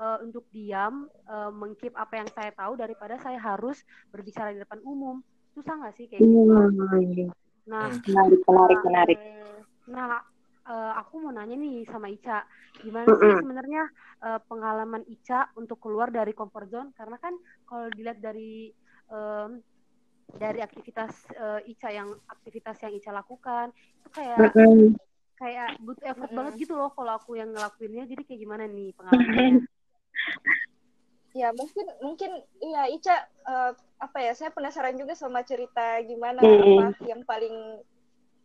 uh, 0.00 0.18
untuk 0.24 0.48
diam 0.50 1.06
uh, 1.28 1.52
mengkip 1.52 1.92
apa 1.92 2.24
yang 2.24 2.28
saya 2.32 2.50
tahu 2.56 2.80
daripada 2.80 3.20
saya 3.20 3.36
harus 3.36 3.84
berbicara 4.08 4.56
di 4.56 4.64
depan 4.64 4.80
umum. 4.88 5.20
Susah 5.52 5.76
nggak 5.76 5.94
sih 6.00 6.08
kayak 6.08 6.24
gitu? 6.24 6.40
Hmm. 6.48 7.28
nah 7.68 7.86
menarik 7.92 8.40
menarik 8.48 8.80
menarik. 8.82 9.18
nah 9.84 10.24
uh, 10.70 10.92
aku 11.02 11.18
mau 11.18 11.34
nanya 11.34 11.58
nih 11.58 11.82
sama 11.90 12.06
Ica, 12.06 12.46
gimana 12.78 13.10
sih 13.10 13.30
sebenarnya 13.42 13.82
uh, 14.22 14.40
pengalaman 14.46 15.02
Ica 15.10 15.50
untuk 15.58 15.82
keluar 15.82 16.14
dari 16.14 16.30
comfort 16.30 16.70
zone? 16.70 16.90
Karena 16.94 17.18
kan 17.18 17.34
kalau 17.66 17.90
dilihat 17.90 18.22
dari 18.22 18.70
um, 19.10 19.58
dari 20.30 20.62
aktivitas 20.62 21.26
uh, 21.34 21.60
Ica 21.66 21.90
yang 21.90 22.14
aktivitas 22.30 22.78
yang 22.86 22.94
Ica 22.94 23.10
lakukan 23.10 23.74
itu 23.74 24.08
kayak 24.14 24.38
kayak 25.40 25.68
butuh 25.82 26.04
effort 26.06 26.30
banget 26.30 26.54
gitu 26.62 26.78
loh 26.78 26.94
kalau 26.94 27.18
aku 27.18 27.34
yang 27.34 27.50
ngelakuinnya. 27.50 28.06
Jadi 28.06 28.22
kayak 28.22 28.40
gimana 28.46 28.64
nih 28.70 28.94
pengalamannya? 28.94 29.66
ya 31.30 31.54
mungkin 31.54 31.86
mungkin 32.02 32.30
iya 32.58 32.90
Ica 32.90 33.14
uh, 33.46 33.72
apa 34.02 34.18
ya 34.18 34.32
saya 34.34 34.50
penasaran 34.50 34.98
juga 34.98 35.14
sama 35.14 35.46
cerita 35.46 36.02
gimana 36.02 36.42
apa 36.42 36.90
yang 37.06 37.22
paling 37.22 37.54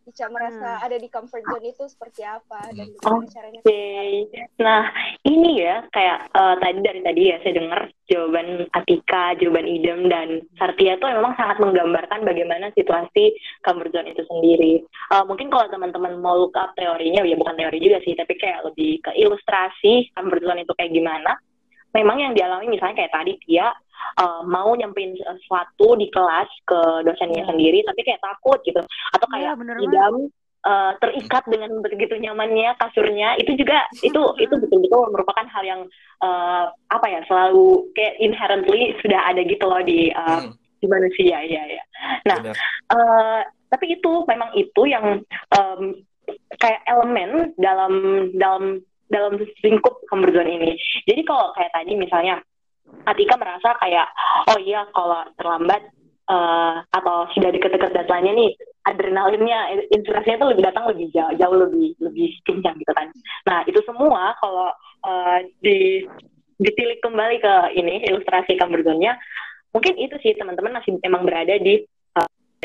Ica 0.06 0.30
merasa 0.30 0.78
hmm. 0.78 0.84
ada 0.86 0.96
di 1.02 1.08
comfort 1.10 1.42
zone 1.42 1.66
itu 1.66 1.82
seperti 1.90 2.22
apa 2.22 2.70
dan 2.70 2.94
bagaimana 2.94 3.26
caranya? 3.26 3.58
Oke, 3.58 3.74
okay. 3.74 4.06
nah 4.62 4.86
ini 5.26 5.66
ya 5.66 5.82
kayak 5.90 6.30
uh, 6.30 6.54
tadi 6.62 6.78
dari 6.78 7.00
tadi 7.02 7.22
ya 7.26 7.36
saya 7.42 7.58
dengar 7.58 7.90
jawaban 8.06 8.70
Atika, 8.70 9.34
jawaban 9.42 9.66
Idem 9.66 10.06
dan 10.06 10.46
Sartia 10.54 10.94
itu 10.94 11.06
memang 11.10 11.34
sangat 11.34 11.58
menggambarkan 11.58 12.22
bagaimana 12.22 12.70
situasi 12.78 13.34
comfort 13.66 13.90
zone 13.90 14.14
itu 14.14 14.22
sendiri. 14.30 14.86
Uh, 15.10 15.26
mungkin 15.26 15.50
kalau 15.50 15.66
teman-teman 15.74 16.22
mau 16.22 16.38
look 16.38 16.54
up 16.54 16.70
teorinya, 16.78 17.26
ya 17.26 17.34
bukan 17.34 17.58
teori 17.58 17.82
juga 17.82 17.98
sih, 18.06 18.14
tapi 18.14 18.38
kayak 18.38 18.62
lebih 18.62 19.02
ke 19.02 19.10
ilustrasi 19.18 20.14
comfort 20.14 20.46
zone 20.46 20.62
itu 20.62 20.72
kayak 20.78 20.94
gimana. 20.94 21.34
Memang 21.98 22.22
yang 22.22 22.32
dialami 22.36 22.70
misalnya 22.70 23.02
kayak 23.02 23.10
tadi 23.10 23.42
dia 23.42 23.74
uh, 24.20 24.42
mau 24.46 24.72
nyampein 24.74 25.16
sesuatu 25.16 25.96
di 25.98 26.08
kelas 26.12 26.50
ke 26.66 26.80
dosennya 27.06 27.44
hmm. 27.44 27.50
sendiri 27.52 27.78
tapi 27.86 28.00
kayak 28.06 28.22
takut 28.22 28.58
gitu 28.64 28.80
atau 29.12 29.26
kayak 29.32 29.56
ya, 29.56 29.74
idam 29.84 30.14
uh, 30.66 30.92
terikat 31.02 31.44
dengan 31.48 31.70
begitu 31.82 32.14
nyamannya 32.18 32.74
kasurnya 32.80 33.36
itu 33.40 33.54
juga 33.58 33.86
itu 34.08 34.22
itu 34.40 34.54
betul-betul 34.56 35.12
merupakan 35.12 35.46
hal 35.50 35.64
yang 35.64 35.82
uh, 36.22 36.72
apa 36.90 37.06
ya 37.08 37.20
selalu 37.28 37.86
kayak 37.94 38.16
inherently 38.22 38.94
sudah 39.02 39.20
ada 39.26 39.40
gitu 39.44 39.64
loh 39.64 39.82
di 39.82 40.10
uh, 40.14 40.46
hmm. 40.46 40.52
di 40.80 40.86
manusia 40.86 41.36
ya 41.44 41.62
ya 41.66 41.82
nah 42.24 42.38
uh, 42.94 43.40
tapi 43.66 43.98
itu 43.98 44.12
memang 44.30 44.54
itu 44.54 44.82
yang 44.86 45.20
um, 45.54 45.82
kayak 46.58 46.82
elemen 46.86 47.54
dalam 47.58 47.92
dalam 48.34 48.82
dalam 49.06 49.38
lingkup 49.62 50.02
comfort 50.10 50.34
zone 50.34 50.50
ini. 50.50 50.74
Jadi 51.06 51.22
kalau 51.22 51.54
kayak 51.54 51.70
tadi 51.74 51.94
misalnya 51.94 52.42
Atika 53.06 53.34
merasa 53.38 53.74
kayak 53.78 54.08
oh 54.50 54.58
iya 54.58 54.82
kalau 54.90 55.22
terlambat 55.38 55.82
uh, 56.26 56.82
atau 56.90 57.30
sudah 57.34 57.54
deket-deket 57.54 57.94
deadline 57.94 58.34
nih 58.34 58.52
adrenalinnya 58.86 59.86
inspirasinya 59.94 60.42
itu 60.42 60.48
lebih 60.54 60.64
datang 60.66 60.84
lebih 60.90 61.06
jauh 61.14 61.34
jauh 61.38 61.56
lebih 61.66 61.94
lebih 62.02 62.30
kencang 62.46 62.74
gitu 62.78 62.92
kan. 62.94 63.10
Nah 63.46 63.62
itu 63.66 63.78
semua 63.86 64.34
kalau 64.42 64.70
uh, 65.06 65.38
di 65.62 66.06
ditilik 66.56 66.98
kembali 67.04 67.36
ke 67.42 67.54
ini 67.78 68.06
ilustrasi 68.08 68.56
comfort 68.56 68.86
zone-nya 68.86 69.14
mungkin 69.70 69.94
itu 70.00 70.16
sih 70.24 70.32
teman-teman 70.34 70.80
masih 70.80 70.96
emang 71.04 71.22
berada 71.22 71.52
di 71.60 71.84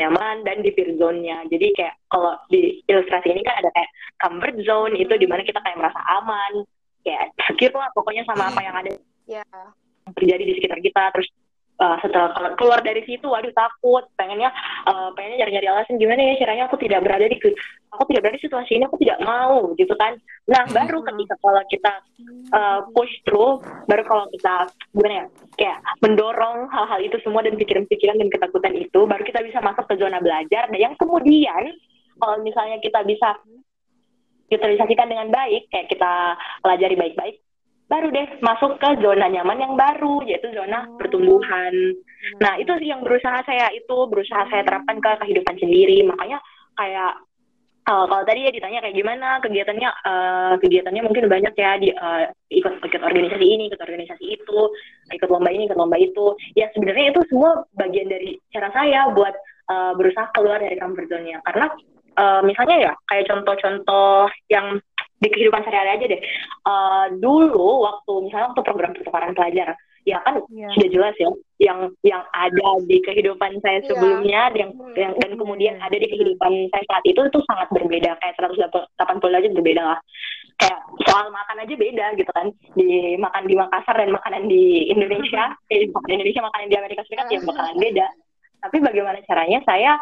nyaman 0.00 0.42
dan 0.42 0.64
di 0.64 0.72
fear 0.72 0.96
zone-nya. 0.96 1.44
Jadi 1.52 1.66
kayak 1.76 1.94
kalau 2.08 2.34
di 2.48 2.80
ilustrasi 2.88 3.30
ini 3.30 3.44
kan 3.44 3.60
ada 3.60 3.70
kayak 3.76 3.90
comfort 4.18 4.56
zone 4.64 4.94
itu 4.96 5.14
di 5.14 5.26
mana 5.28 5.44
kita 5.44 5.60
kayak 5.60 5.78
merasa 5.78 6.00
aman, 6.18 6.64
kayak 7.04 7.30
secure 7.44 7.76
lah 7.76 7.90
pokoknya 7.92 8.24
sama 8.24 8.48
apa 8.48 8.60
yang 8.64 8.76
ada 8.78 8.90
yeah. 9.28 9.68
Terjadi 10.16 10.42
di 10.42 10.54
sekitar 10.58 10.78
kita. 10.82 11.02
Terus 11.14 11.28
uh, 11.82 11.96
setelah 12.02 12.54
keluar 12.58 12.80
dari 12.82 13.02
situ, 13.06 13.26
waduh 13.26 13.52
takut, 13.54 14.04
pengennya 14.18 14.50
uh, 14.86 15.10
pengennya 15.14 15.46
nyari-nyari 15.46 15.68
alasan 15.70 15.98
gimana 15.98 16.20
ya 16.20 16.34
caranya 16.42 16.64
aku 16.70 16.76
tidak 16.78 17.00
berada 17.02 17.26
di 17.26 17.36
aku 17.92 18.02
tidak 18.08 18.20
berada 18.24 18.36
di 18.38 18.44
situasi 18.44 18.70
ini, 18.78 18.84
aku 18.86 18.98
tidak 19.02 19.18
mau 19.22 19.72
gitu 19.74 19.94
kan. 19.98 20.16
Nah 20.48 20.62
baru 20.70 20.98
ketika 21.06 21.34
kalau 21.38 21.62
kita 21.68 21.92
uh, 22.54 22.80
push 22.94 23.14
through, 23.26 23.62
baru 23.86 24.02
kalau 24.06 24.24
kita 24.30 24.54
gimana 24.94 25.14
ya 25.14 25.26
kayak 25.58 25.78
mendorong 26.00 26.70
hal-hal 26.72 27.00
itu 27.02 27.16
semua 27.22 27.44
dan 27.44 27.54
pikiran-pikiran 27.58 28.16
dan 28.18 28.28
ketakutan 28.32 28.74
itu 28.74 29.00
baru 29.04 29.22
kita 29.22 29.40
bisa 29.44 29.58
masuk 29.60 29.84
ke 29.84 29.94
zona 30.00 30.18
belajar 30.18 30.66
dan 30.72 30.78
yang 30.78 30.94
kemudian 30.96 31.76
kalau 32.16 32.40
misalnya 32.40 32.78
kita 32.80 33.04
bisa 33.04 33.36
utilisasikan 34.52 35.08
dengan 35.08 35.28
baik 35.32 35.68
kayak 35.72 35.88
kita 35.88 36.36
pelajari 36.60 36.96
baik-baik 36.96 37.36
baru 37.92 38.08
deh 38.08 38.28
masuk 38.40 38.80
ke 38.80 38.88
zona 39.04 39.28
nyaman 39.28 39.60
yang 39.60 39.74
baru 39.76 40.24
yaitu 40.24 40.48
zona 40.56 40.88
oh. 40.88 40.96
pertumbuhan 40.96 41.74
nah 42.40 42.56
itu 42.56 42.72
sih 42.80 42.88
yang 42.88 43.04
berusaha 43.04 43.44
saya 43.44 43.68
itu 43.76 43.96
berusaha 44.08 44.48
saya 44.48 44.64
terapkan 44.64 44.96
ke 44.96 45.10
kehidupan 45.20 45.56
sendiri 45.60 46.00
makanya 46.08 46.40
kayak 46.80 47.20
Uh, 47.82 48.06
kalau 48.06 48.22
tadi 48.22 48.46
ya 48.46 48.54
ditanya 48.54 48.78
kayak 48.78 48.94
gimana 48.94 49.42
kegiatannya, 49.42 49.90
uh, 50.06 50.54
kegiatannya 50.62 51.02
mungkin 51.02 51.26
banyak 51.26 51.50
ya 51.50 51.74
di 51.82 51.90
uh, 51.90 52.30
ikut 52.46 52.78
ikut 52.78 53.02
organisasi 53.02 53.42
ini, 53.42 53.66
ikut 53.66 53.82
organisasi 53.82 54.22
itu, 54.22 54.60
ikut 55.10 55.26
lomba 55.26 55.50
ini, 55.50 55.66
ikut 55.66 55.74
lomba 55.74 55.98
itu. 55.98 56.38
Ya 56.54 56.70
sebenarnya 56.70 57.10
itu 57.10 57.26
semua 57.26 57.66
bagian 57.74 58.06
dari 58.06 58.38
cara 58.54 58.70
saya 58.70 59.10
buat 59.10 59.34
uh, 59.66 59.98
berusaha 59.98 60.30
keluar 60.30 60.62
dari 60.62 60.78
comfort 60.78 61.10
zone-nya. 61.10 61.42
Karena 61.42 61.74
uh, 62.22 62.40
misalnya 62.46 62.76
ya 62.86 62.92
kayak 63.10 63.26
contoh-contoh 63.34 64.30
yang 64.46 64.78
di 65.22 65.28
kehidupan 65.30 65.62
sehari-hari 65.62 65.90
aja 66.02 66.06
deh. 66.10 66.20
Uh, 66.66 67.06
dulu 67.22 67.86
waktu 67.86 68.12
misalnya 68.26 68.50
waktu 68.50 68.62
program 68.66 68.90
pertukaran 68.90 69.32
pelajar, 69.38 69.78
ya 70.02 70.18
kan 70.26 70.42
yeah. 70.50 70.70
sudah 70.74 70.88
jelas 70.90 71.14
ya 71.14 71.30
yang 71.62 71.78
yang 72.02 72.22
ada 72.34 72.70
di 72.90 72.98
kehidupan 73.06 73.62
saya 73.62 73.78
iya. 73.78 73.86
sebelumnya 73.86 74.42
yeah. 74.50 74.58
yang, 74.58 74.70
hmm. 74.74 74.94
yang 74.98 75.12
dan 75.22 75.30
kemudian 75.38 75.74
ada 75.78 75.94
di 75.94 76.06
kehidupan 76.10 76.52
saya 76.74 76.84
saat 76.90 77.04
itu 77.06 77.20
itu 77.22 77.38
sangat 77.46 77.70
berbeda 77.70 78.18
kayak 78.18 78.34
180 78.34 79.38
aja 79.38 79.48
berbeda 79.54 79.82
lah 79.94 79.98
kayak 80.58 80.78
soal 81.06 81.30
makan 81.30 81.62
aja 81.62 81.74
beda 81.78 82.06
gitu 82.18 82.30
kan 82.34 82.46
di 82.74 83.14
makan 83.14 83.42
di 83.46 83.54
Makassar 83.54 83.94
dan 83.94 84.10
makanan 84.10 84.42
di 84.50 84.90
Indonesia 84.90 85.54
eh, 85.72 85.86
di 85.86 86.10
Indonesia 86.10 86.42
makanan 86.42 86.66
di 86.66 86.76
Amerika 86.78 87.02
Serikat 87.06 87.26
ya 87.30 87.38
bakalan 87.46 87.78
beda 87.78 88.06
tapi 88.62 88.76
bagaimana 88.82 89.18
caranya 89.26 89.58
saya 89.62 89.92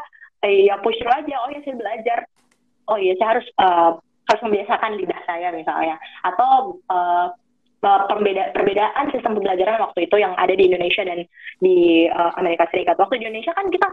eh, 0.45 0.65
ya 0.65 0.81
push 0.81 1.01
aja 1.05 1.35
oh 1.45 1.51
ya 1.53 1.61
saya 1.61 1.77
belajar 1.77 2.19
oh 2.89 2.97
ya 2.97 3.13
saya 3.21 3.29
harus 3.37 3.47
uh, 3.61 3.93
harus 4.31 4.43
membiasakan 4.47 4.95
lidah 4.95 5.21
saya 5.27 5.51
misalnya 5.51 5.99
atau 6.23 6.79
uh, 6.87 7.35
perbeda 7.83 8.55
perbedaan 8.55 9.11
sistem 9.11 9.35
pembelajaran 9.35 9.83
waktu 9.83 10.07
itu 10.07 10.17
yang 10.23 10.37
ada 10.39 10.55
di 10.55 10.71
Indonesia 10.71 11.03
dan 11.03 11.27
di 11.59 12.07
uh, 12.07 12.33
Amerika 12.39 12.69
Serikat. 12.71 12.95
Waktu 12.95 13.19
di 13.19 13.27
Indonesia 13.27 13.57
kan 13.57 13.67
kita 13.73 13.89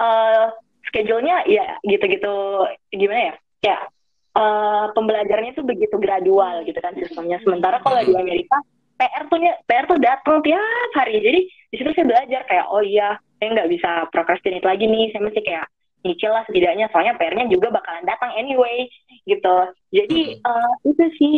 uh, 0.00 0.46
schedule-nya 0.88 1.44
ya 1.44 1.76
gitu-gitu 1.84 2.64
gimana 2.94 3.20
ya? 3.20 3.34
Ya 3.58 3.78
uh, 4.38 4.86
pembelajarannya 4.94 5.52
itu 5.52 5.66
begitu 5.66 5.98
gradual 5.98 6.62
gitu 6.64 6.78
kan 6.78 6.94
sistemnya. 6.94 7.42
Sementara 7.42 7.82
kalau 7.82 7.98
di 8.00 8.14
Amerika 8.14 8.62
PR 8.98 9.30
tuh 9.30 9.38
PR 9.66 9.84
tuh 9.86 9.98
datang 9.98 10.38
tiap 10.42 10.90
hari. 10.94 11.18
Jadi 11.18 11.40
di 11.70 11.76
situ 11.76 11.90
saya 11.94 12.06
belajar 12.06 12.40
kayak 12.46 12.66
oh 12.70 12.82
iya 12.82 13.18
saya 13.38 13.48
nggak 13.54 13.70
bisa 13.70 13.90
procrastinate 14.14 14.66
lagi 14.66 14.86
nih. 14.86 15.10
Saya 15.10 15.26
mesti 15.26 15.42
kayak 15.42 15.66
nyicil 16.06 16.30
lah 16.30 16.46
setidaknya 16.46 16.86
soalnya 16.90 17.18
PR-nya 17.18 17.50
juga 17.50 17.74
bakalan 17.74 18.06
datang 18.06 18.30
anyway 18.38 18.86
gitu. 19.26 19.56
Jadi 19.90 20.38
uh, 20.42 20.72
itu 20.86 21.04
sih 21.18 21.34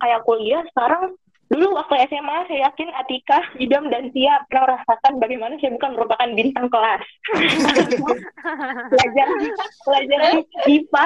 kayak 0.00 0.24
kuliah 0.28 0.60
sekarang 0.72 1.16
dulu 1.50 1.74
waktu 1.74 2.06
SMA 2.06 2.46
saya 2.46 2.70
yakin 2.70 2.94
Atika, 2.94 3.42
Idam 3.58 3.90
dan 3.90 4.14
Tia 4.14 4.38
pernah 4.46 4.70
merasakan 4.70 5.18
bagaimana 5.18 5.58
saya 5.58 5.74
bukan 5.74 5.90
merupakan 5.98 6.28
bintang 6.30 6.66
kelas. 6.70 7.02
pelajaran 8.94 9.40
pelajaran 9.82 10.34
IPA 10.70 11.04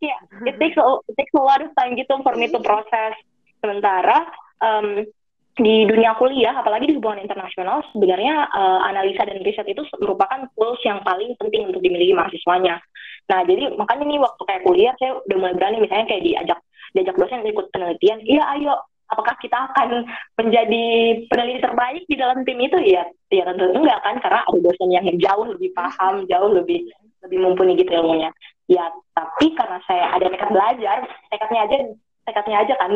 ya 0.00 0.18
it 0.48 0.56
takes 0.56 0.80
a, 0.80 0.84
it 1.12 1.14
takes 1.20 1.34
a 1.36 1.42
lot 1.44 1.60
of 1.60 1.70
time 1.76 1.92
gitu 1.98 2.14
for 2.24 2.32
me 2.40 2.48
to 2.48 2.58
process. 2.64 3.12
Sementara 3.60 4.32
um, 4.64 5.04
di 5.52 5.84
dunia 5.84 6.16
kuliah, 6.16 6.56
apalagi 6.56 6.88
di 6.88 6.96
hubungan 6.96 7.20
internasional, 7.20 7.84
sebenarnya 7.92 8.48
uh, 8.56 8.80
analisa 8.88 9.28
dan 9.28 9.44
riset 9.44 9.68
itu 9.68 9.84
merupakan 10.00 10.48
tools 10.56 10.80
yang 10.80 11.04
paling 11.04 11.36
penting 11.36 11.68
untuk 11.68 11.84
dimiliki 11.84 12.16
mahasiswanya. 12.16 12.80
Nah, 13.28 13.40
jadi 13.44 13.76
makanya 13.76 14.04
nih 14.08 14.20
waktu 14.20 14.42
kayak 14.48 14.64
kuliah, 14.64 14.94
saya 14.96 15.20
udah 15.28 15.36
mulai 15.36 15.54
berani 15.54 15.84
misalnya 15.84 16.08
kayak 16.08 16.24
diajak 16.24 16.58
diajak 16.92 17.16
dosen 17.16 17.40
ikut 17.48 17.72
penelitian 17.72 18.20
iya 18.28 18.44
ayo 18.56 18.76
apakah 19.08 19.36
kita 19.40 19.56
akan 19.72 20.08
menjadi 20.40 20.84
peneliti 21.28 21.60
terbaik 21.60 22.04
di 22.08 22.16
dalam 22.16 22.44
tim 22.44 22.58
itu? 22.60 22.78
Ya 22.84 23.04
ya 23.28 23.44
tentu 23.48 23.68
enggak 23.72 24.00
kan 24.04 24.16
karena 24.20 24.40
ada 24.44 24.58
dosen 24.60 24.88
yang 24.88 25.04
jauh 25.20 25.44
lebih 25.48 25.72
paham 25.76 26.24
jauh 26.28 26.50
lebih 26.52 26.88
lebih 27.24 27.38
mumpuni 27.40 27.76
gitu 27.76 27.92
ilmunya. 27.92 28.32
Ya 28.68 28.88
tapi 29.12 29.52
karena 29.52 29.80
saya 29.84 30.16
ada 30.16 30.26
nekat 30.28 30.48
belajar 30.48 31.04
nekatnya 31.28 31.60
aja 31.68 31.76
nekatnya 32.24 32.56
aja 32.64 32.74
kan 32.80 32.92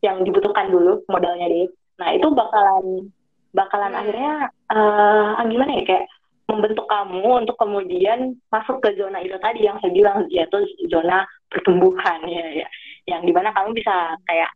yang 0.00 0.16
dibutuhkan 0.26 0.66
dulu 0.72 1.04
modalnya 1.06 1.46
deh 1.46 1.68
nah 2.00 2.08
itu 2.16 2.26
bakalan 2.32 3.12
bakalan 3.52 3.92
hmm. 3.92 4.00
akhirnya 4.00 4.32
uh, 4.72 5.44
gimana 5.44 5.70
ya 5.76 5.84
kayak 5.84 6.06
membentuk 6.48 6.88
kamu 6.90 7.46
untuk 7.46 7.54
kemudian 7.60 8.34
masuk 8.50 8.82
ke 8.82 8.96
zona 8.98 9.22
itu 9.22 9.38
tadi 9.38 9.68
yang 9.68 9.78
saya 9.78 9.94
bilang 9.94 10.26
yaitu 10.32 10.58
zona 10.90 11.22
pertumbuhan 11.46 12.24
ya 12.26 12.64
ya 12.64 12.68
yang 13.06 13.22
di 13.22 13.30
mana 13.30 13.54
kamu 13.54 13.74
bisa 13.74 14.18
kayak 14.26 14.50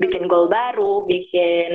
bikin 0.00 0.24
goal 0.26 0.48
baru, 0.48 1.04
bikin 1.04 1.72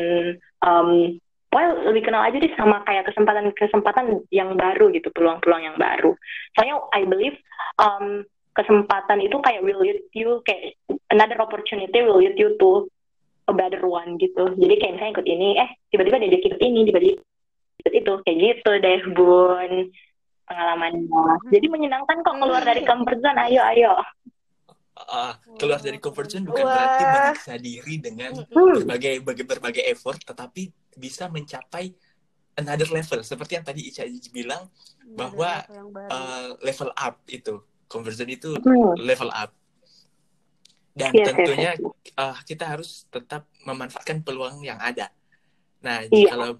um, 0.65 1.15
well 1.53 1.71
lebih 1.85 2.09
kenal 2.09 2.25
aja 2.25 2.41
deh 2.41 2.51
sama 2.57 2.81
kayak 2.83 3.05
kesempatan-kesempatan 3.13 4.25
yang 4.33 4.57
baru 4.57 4.89
gitu, 4.91 5.13
peluang-peluang 5.13 5.63
yang 5.63 5.77
baru. 5.77 6.17
Soalnya 6.57 6.81
I 6.91 7.05
believe 7.05 7.37
um, 7.77 8.25
kesempatan 8.57 9.21
itu 9.21 9.37
kayak 9.45 9.61
will 9.61 9.79
lead 9.79 10.01
you 10.17 10.41
kayak 10.43 10.75
another 11.13 11.37
opportunity 11.37 12.01
will 12.01 12.17
lead 12.17 12.35
you 12.35 12.57
to 12.57 12.89
a 13.45 13.53
better 13.53 13.83
one 13.85 14.17
gitu. 14.17 14.53
Jadi 14.57 14.73
kayak 14.81 14.93
misalnya 14.97 15.13
ikut 15.17 15.27
ini, 15.29 15.49
eh 15.61 15.69
tiba-tiba 15.93 16.17
dia 16.17 16.39
ikut 16.41 16.61
ini, 16.61 16.79
tiba-tiba 16.89 17.15
ikut 17.81 17.93
itu, 17.93 18.13
kayak 18.25 18.37
gitu 18.41 18.71
deh 18.81 19.01
bun. 19.13 19.71
Pengalamannya. 20.45 21.41
Jadi 21.49 21.65
menyenangkan 21.73 22.21
kok 22.21 22.37
keluar 22.37 22.61
dari 22.61 22.85
comfort 22.85 23.17
zone. 23.17 23.39
Ayo, 23.49 23.65
ayo. 23.65 23.97
Uh, 24.95 25.33
keluar 25.57 25.81
dari 25.81 25.97
comfort 25.97 26.29
zone 26.29 26.45
bukan 26.45 26.63
Wah. 26.63 26.71
berarti 26.71 27.03
menyiksa 27.03 27.53
diri 27.59 27.95
dengan 27.97 28.31
berbagai 28.47 29.25
berbagai, 29.25 29.43
berbagai 29.43 29.83
effort 29.89 30.21
tetapi 30.21 30.69
bisa 30.95 31.27
mencapai 31.33 31.91
another 32.61 32.87
level. 32.93 33.19
Seperti 33.25 33.57
yang 33.57 33.65
tadi 33.65 33.89
Ica 33.89 34.05
bilang 34.29 34.69
bahwa 35.17 35.65
uh, 36.13 36.55
level 36.61 36.93
up 36.93 37.25
itu. 37.27 37.61
Zone 37.85 38.33
itu 38.35 38.51
level 38.99 39.31
up 39.31 39.55
dan 40.95 41.11
yes, 41.11 41.27
tentunya 41.27 41.71
yes, 41.75 41.83
yes. 41.83 42.15
Uh, 42.15 42.37
kita 42.47 42.63
harus 42.65 43.03
tetap 43.11 43.45
memanfaatkan 43.67 44.23
peluang 44.23 44.63
yang 44.63 44.79
ada 44.79 45.11
nah 45.83 46.01
yeah. 46.07 46.09
jikalau 46.09 46.51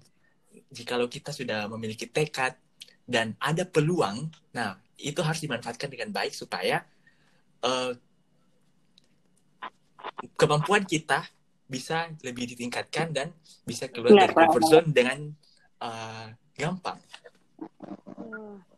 jikalau 0.70 1.08
kita 1.08 1.32
sudah 1.32 1.66
memiliki 1.72 2.06
tekad 2.06 2.54
dan 3.08 3.32
ada 3.40 3.64
peluang 3.64 4.28
nah 4.52 4.76
itu 5.00 5.20
harus 5.24 5.40
dimanfaatkan 5.40 5.88
dengan 5.88 6.12
baik 6.12 6.32
supaya 6.32 6.84
uh, 7.64 7.92
kemampuan 10.36 10.84
kita 10.84 11.24
bisa 11.66 12.08
lebih 12.22 12.54
ditingkatkan 12.54 13.10
dan 13.10 13.34
bisa 13.66 13.90
keluar 13.90 14.14
dari 14.14 14.32
comfort 14.32 14.64
zone 14.70 14.88
dengan 14.94 15.18
uh, 15.82 16.30
gampang. 16.54 16.98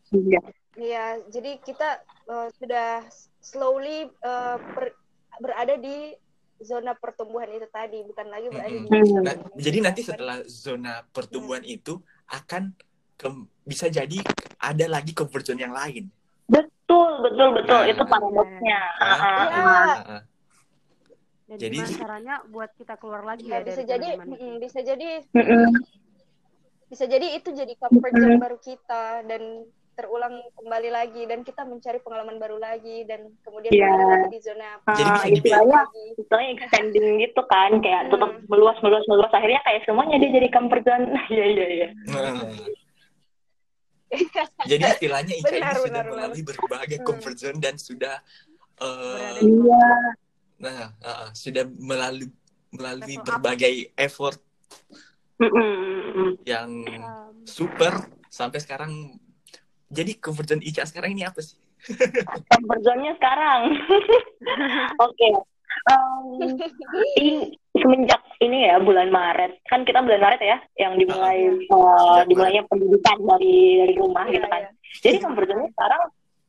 Iya. 0.08 0.40
Iya, 0.78 1.06
jadi 1.26 1.58
kita 1.58 2.06
uh, 2.30 2.48
sudah 2.54 3.02
slowly 3.42 4.06
uh, 4.22 4.56
per- 4.72 4.94
berada 5.38 5.74
di 5.74 6.14
zona 6.58 6.92
pertumbuhan 6.92 7.46
itu 7.48 7.66
tadi 7.68 8.02
bukan 8.02 8.26
lagi 8.26 8.46
berada 8.48 8.68
di 8.68 8.82
Mm-mm. 8.84 9.22
Nah, 9.22 9.34
jadi 9.54 9.78
nanti 9.80 10.00
setelah 10.02 10.42
zona 10.44 11.06
pertumbuhan 11.06 11.62
itu 11.62 11.98
akan 12.26 12.74
ke- 13.14 13.30
bisa 13.62 13.86
jadi 13.86 14.18
ada 14.58 14.86
lagi 14.86 15.10
conversion 15.12 15.54
yang 15.54 15.70
lain. 15.70 16.10
Betul, 16.44 17.22
betul, 17.22 17.48
betul. 17.54 17.78
Nah. 17.78 17.86
Itu 17.86 18.02
paradoksnya. 18.02 18.80
Ah, 18.96 19.06
Ah, 19.06 19.14
ah, 19.14 19.14
Iya. 19.14 19.62
ah. 19.62 19.86
ah, 19.86 20.12
ah. 20.16 20.22
Dan 21.48 21.56
Jadi- 21.58 21.80
caranya 21.94 22.44
buat 22.44 22.68
kita 22.74 22.94
keluar 22.96 23.24
lagi 23.24 23.46
Ya, 23.46 23.58
ya, 23.58 23.64
bisa 23.64 23.80
dari 23.80 23.88
jadi 23.88 24.08
zona 24.12 24.24
mm, 24.28 24.54
bisa 24.58 24.78
jadi 24.82 25.08
Mm-mm. 25.32 25.66
bisa 26.88 27.04
jadi 27.04 27.26
itu 27.32 27.48
jadi 27.50 27.72
comfort 27.74 28.12
zone 28.14 28.36
baru 28.36 28.58
kita 28.58 29.02
dan 29.24 29.42
terulang 29.98 30.30
kembali 30.54 30.90
lagi 30.90 31.26
dan 31.26 31.42
kita 31.42 31.66
mencari 31.66 31.98
pengalaman 31.98 32.38
baru 32.38 32.54
lagi 32.56 33.02
dan 33.02 33.34
kemudian 33.42 33.66
Iya. 33.68 33.82
kembali 33.84 34.06
lagi 34.06 34.28
di 34.30 34.40
zona 34.40 34.68
Jadi 34.86 34.86
Ah, 34.86 34.94
bisa 34.94 35.26
dibilang- 35.26 35.34
istilahnya, 35.34 35.78
lagi. 35.82 36.04
istilahnya 36.14 36.50
extending 36.54 37.06
gitu 37.18 37.42
kan, 37.44 37.70
kayak 37.78 38.00
Hmm. 38.00 38.10
tetap 38.14 38.30
meluas, 38.46 38.78
meluas, 38.78 39.04
meluas. 39.04 39.30
Akhirnya 39.32 39.58
kayak 39.60 39.82
semuanya 39.82 40.16
dia 40.16 40.30
jadi 40.32 40.48
comfort 40.48 40.82
zone. 40.82 41.04
Iya, 41.28 41.44
iya, 41.48 41.66
iya. 41.68 41.88
Nah. 42.06 42.46
Jadi 44.64 44.82
istilahnya 44.88 45.34
Ica 45.34 45.50
ini 45.50 45.58
Benar, 45.58 45.74
sudah 45.74 45.82
benar, 45.84 46.04
benar. 46.06 46.12
melalui 46.14 46.42
berbagai 46.42 46.96
Hmm. 46.96 47.04
comfort 47.04 47.36
zone 47.36 47.58
dan 47.58 47.74
sudah 47.76 48.16
eh, 48.78 49.34
di 49.36 49.50
Iya. 49.50 49.90
nah 50.56 50.94
ah, 51.00 51.16
ah, 51.18 51.30
sudah 51.32 51.66
melalui 51.66 52.30
melalui 52.70 53.10
Level 53.10 53.18
up. 53.18 53.26
berbagai 53.28 53.74
effort 53.92 54.38
Mm-mm. 55.36 56.38
yang 56.44 56.70
Um, 56.86 57.42
super 57.42 57.90
sampai 58.28 58.58
sekarang. 58.58 59.18
Jadi 59.88 60.12
comfort 60.16 60.46
zone 60.46 60.62
Ica 60.62 60.84
sekarang 60.84 61.12
ini 61.12 61.24
apa 61.24 61.40
sih? 61.40 61.56
Comfort 62.50 62.82
zone-nya 62.82 63.16
sekarang. 63.16 63.60
Oke. 65.06 65.28
Em, 65.88 66.58
ini 67.16 67.34
semenjak 67.72 68.18
ini 68.38 68.66
ya 68.66 68.76
bulan 68.78 69.08
Maret 69.08 69.62
kan 69.64 69.86
kita 69.86 70.02
bulan 70.02 70.18
Maret 70.18 70.40
ya 70.42 70.58
yang 70.76 70.98
dimulai 70.98 71.38
Iya. 71.38 71.70
eh, 71.70 71.96
Sejak 72.02 72.26
dimulainya 72.26 72.62
pendidikan 72.66 73.18
dari 73.22 73.54
dari 73.78 73.94
rumah 73.94 74.26
Iya, 74.26 74.34
gitu 74.34 74.46
kan. 74.46 74.60
iya. 74.60 74.70
Jadi 75.00 75.16
comfort 75.22 75.46
zone-nya 75.46 75.70
sekarang 75.70 76.02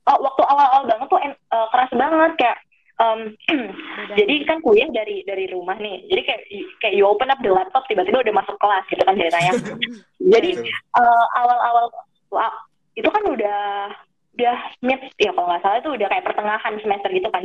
oh, 0.03 0.17
waktu 0.19 0.43
awal-awal 0.43 0.83
banget 0.85 1.07
tuh 1.07 1.19
en- 1.21 1.41
eh, 1.45 1.67
keras 1.69 1.91
banget 1.93 2.31
kayak 2.35 2.57
em, 2.99 3.19
beda. 3.39 4.13
jadi 4.17 4.33
kan 4.43 4.57
kuliah 4.59 4.89
dari 4.89 5.23
dari 5.23 5.45
rumah 5.47 5.77
nih. 5.77 6.03
Jadi 6.05 6.21
kayak 6.21 6.41
kayak 6.79 6.93
you 6.93 7.05
open 7.05 7.29
up 7.29 7.39
the 7.39 7.47
laptop 7.47 7.85
tiba-tiba 7.87 8.19
udah 8.19 8.35
masuk 8.35 8.57
kelas 8.57 8.83
gitu 8.89 9.03
kan 9.03 9.15
ceritanya. 9.15 9.53
Jadi 10.35 10.49
Betul. 10.57 10.67
eh, 10.99 11.25
awal-awal 11.37 11.85
wah, 12.29 12.51
itu 12.99 13.07
kan 13.07 13.23
udah 13.23 13.61
udah 14.35 14.57
mid 14.83 15.01
ya 15.19 15.31
kalau 15.35 15.47
nggak 15.47 15.63
salah 15.63 15.77
itu 15.79 15.91
udah 15.95 16.07
kayak 16.11 16.27
pertengahan 16.27 16.73
semester 16.83 17.09
gitu 17.15 17.29
kan. 17.31 17.43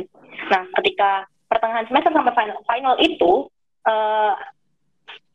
Nah 0.51 0.63
ketika 0.79 1.09
pertengahan 1.47 1.87
semester 1.87 2.11
sampai 2.11 2.35
final, 2.35 2.59
final 2.67 2.95
itu 2.99 3.31
eh 3.87 4.33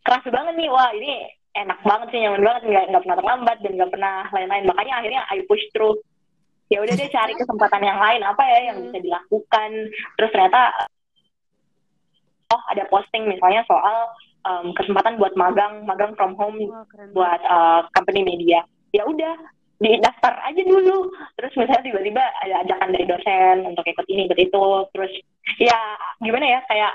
keras 0.04 0.24
banget 0.28 0.54
nih. 0.56 0.68
Wah 0.68 0.90
ini 0.92 1.24
enak 1.56 1.80
banget 1.84 2.06
sih 2.12 2.20
nyaman 2.24 2.44
banget. 2.44 2.62
Nggak 2.68 2.84
nggak 2.92 3.02
pernah 3.04 3.18
terlambat 3.20 3.56
dan 3.60 3.72
nggak 3.76 3.92
pernah 3.92 4.14
lain-lain. 4.32 4.64
Makanya 4.68 4.94
akhirnya 5.00 5.22
I 5.32 5.44
push 5.48 5.64
through. 5.72 5.96
Ya 6.70 6.78
udah 6.80 6.94
deh 6.94 7.10
cari 7.10 7.34
kesempatan 7.34 7.82
yang 7.82 7.98
lain. 7.98 8.22
Apa 8.22 8.42
ya 8.46 8.58
yang 8.70 8.78
bisa 8.86 8.98
dilakukan? 9.02 9.70
Terus 10.16 10.30
ternyata 10.30 10.60
oh 12.50 12.62
ada 12.70 12.82
posting 12.90 13.26
misalnya 13.30 13.62
soal 13.66 14.10
em, 14.46 14.74
kesempatan 14.74 15.18
buat 15.18 15.34
magang 15.38 15.86
magang 15.86 16.14
from 16.18 16.34
home 16.34 16.58
keren 16.90 17.10
buat 17.12 17.40
uh, 17.46 17.84
company 17.94 18.22
media. 18.22 18.62
Ya 18.94 19.06
udah 19.06 19.34
daftar 19.80 20.36
aja 20.44 20.62
dulu. 20.62 21.08
Terus 21.40 21.52
misalnya 21.56 21.82
tiba-tiba 21.82 22.20
ada 22.20 22.54
ajakan 22.62 22.88
dari 22.92 23.06
dosen 23.08 23.56
untuk 23.64 23.84
ikut 23.88 24.06
ini 24.06 24.28
ikut 24.28 24.38
itu. 24.38 24.64
Terus 24.92 25.12
ya 25.56 25.80
gimana 26.20 26.46
ya 26.46 26.60
kayak 26.68 26.92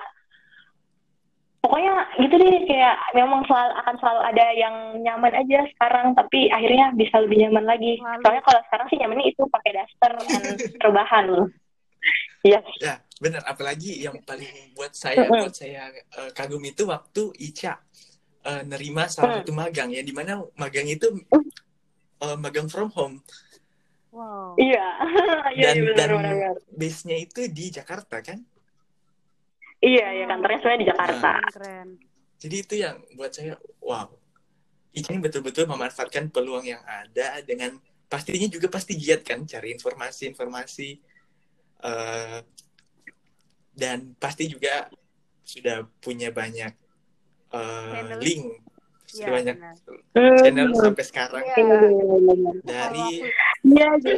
pokoknya 1.66 1.94
gitu 2.22 2.36
deh 2.38 2.62
kayak 2.70 2.96
memang 3.18 3.42
selalu 3.50 3.74
akan 3.82 3.96
selalu 3.98 4.22
ada 4.22 4.46
yang 4.54 4.76
nyaman 5.02 5.34
aja 5.34 5.66
sekarang 5.74 6.14
tapi 6.14 6.46
akhirnya 6.54 6.94
bisa 6.94 7.18
lebih 7.26 7.42
nyaman 7.42 7.66
lagi. 7.66 7.98
Selalu. 7.98 8.22
soalnya 8.22 8.44
kalau 8.46 8.62
sekarang 8.70 8.88
sih 8.94 8.98
nyamannya 9.02 9.26
itu 9.34 9.42
pakai 9.50 9.72
daster 9.74 10.12
dan 10.14 10.44
rebahan 10.86 11.26
yes 12.46 12.62
Ya, 12.78 13.02
benar. 13.18 13.42
Apalagi 13.50 13.98
yang 13.98 14.22
paling 14.22 14.46
buat 14.78 14.94
saya 14.94 15.26
buat 15.26 15.58
saya 15.58 15.90
eh, 15.90 16.30
kagum 16.38 16.62
itu 16.62 16.86
waktu 16.86 17.34
Ica 17.42 17.82
eh, 18.46 18.62
nerima 18.62 19.10
salah 19.10 19.26
Mm. 19.26 19.38
satu 19.42 19.52
magang. 19.58 19.90
Ya, 19.90 20.06
di 20.06 20.14
mana 20.14 20.46
magang 20.54 20.86
itu 20.86 21.10
eh, 22.22 22.38
magang 22.40 22.68
from 22.70 22.92
home 22.94 23.20
Wow. 24.16 24.56
iya 24.56 24.96
iya 25.60 25.76
dan 25.76 25.76
iya, 25.76 25.92
dan 25.92 25.92
benar 25.92 26.10
benar 26.16 26.34
benar. 26.40 26.56
base-nya 26.72 27.18
itu 27.20 27.52
di 27.52 27.68
Jakarta 27.68 28.24
kan. 28.24 28.40
iya 29.84 30.16
iya 30.16 30.26
kantornya 30.26 30.64
sebenarnya 30.64 30.82
di 30.82 30.88
Jakarta 30.88 31.32
Keren, 31.36 31.52
keren. 31.52 31.90
Jadi 32.40 32.56
itu 32.62 32.76
yang 32.80 32.96
buat 33.16 33.32
saya 33.32 33.56
wow. 33.82 34.08
Ini 34.96 35.20
betul-betul 35.20 35.68
memanfaatkan 35.68 36.32
peluang 36.32 36.64
yang 36.64 36.80
ada 36.88 37.44
dengan 37.44 37.76
pastinya 38.08 38.48
juga 38.48 38.72
pasti 38.72 38.96
giat 38.96 39.28
kan 39.28 39.44
cari 39.44 39.76
informasi-informasi 39.76 40.90
eh, 41.84 42.40
dan 43.76 44.16
pasti 44.16 44.48
juga 44.48 44.88
sudah 45.44 45.84
punya 46.00 46.32
banyak 46.32 46.72
eh, 47.52 47.92
Channel. 47.92 48.20
link 48.24 48.44
Sudah 49.16 49.32
banyak 49.40 49.56
benar. 49.56 49.76
channel 50.44 50.68
Hmm. 50.76 50.80
sampai 50.84 51.04
sekarang 51.08 51.44
iya. 51.48 51.68
dari 52.68 53.06
jadi 53.64 54.14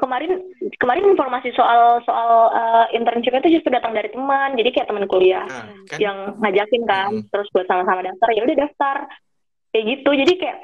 kemarin 0.00 0.40
kemarin 0.80 1.04
informasi 1.12 1.52
soal 1.52 2.00
soal 2.08 2.48
uh, 2.56 2.86
internship 2.96 3.36
itu 3.44 3.60
justru 3.60 3.70
datang 3.70 3.92
dari 3.92 4.08
teman. 4.08 4.56
Jadi 4.56 4.70
kayak 4.72 4.88
teman 4.88 5.04
kuliah 5.04 5.44
nah, 5.44 5.68
kan 5.88 5.98
yang 6.00 6.16
ngajakin 6.40 6.82
kan, 6.88 7.10
Mm. 7.20 7.28
terus 7.28 7.48
buat 7.52 7.68
sama-sama 7.68 8.00
daftar. 8.00 8.28
Ya 8.32 8.42
udah 8.48 8.56
daftar. 8.64 8.96
Kayak 9.74 9.84
gitu. 9.92 10.10
Jadi 10.24 10.32
kayak 10.40 10.58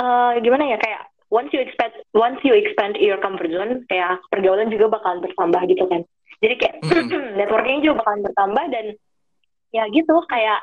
uh, 0.00 0.32
gimana 0.40 0.64
ya 0.64 0.78
kayak 0.80 1.12
once 1.28 1.50
you 1.52 1.60
expand 1.60 1.92
once 2.16 2.40
you 2.40 2.56
expand 2.56 2.96
your 2.96 3.20
comfort 3.20 3.52
zone, 3.52 3.84
kayak 3.92 4.22
pergaulan 4.32 4.72
juga 4.72 4.88
bakalan 4.88 5.20
bertambah 5.20 5.60
gitu 5.68 5.84
kan. 5.84 6.00
Jadi 6.40 6.54
kayak 6.56 6.74
Mm-mm. 6.88 7.36
networking 7.36 7.84
juga 7.84 8.00
bakalan 8.00 8.22
bertambah 8.24 8.64
dan 8.72 8.86
ya 9.74 9.84
gitu 9.90 10.14
kayak 10.30 10.62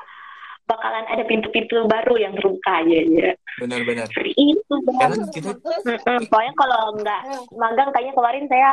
bakalan 0.71 1.05
ada 1.11 1.23
pintu-pintu 1.27 1.83
baru 1.83 2.15
yang 2.15 2.33
terbuka 2.39 2.79
aja 2.79 2.99
ya. 3.03 3.31
benar-benar 3.59 4.07
Seperti 4.07 4.33
itu. 4.39 4.73
karena 4.95 5.15
Bang. 5.19 5.31
kita 5.35 5.51
Mm-mm, 5.59 6.19
Soalnya 6.31 6.53
kalau 6.55 6.81
nggak 6.95 7.21
magang 7.59 7.89
kayaknya 7.91 8.13
kemarin 8.15 8.45
saya 8.47 8.69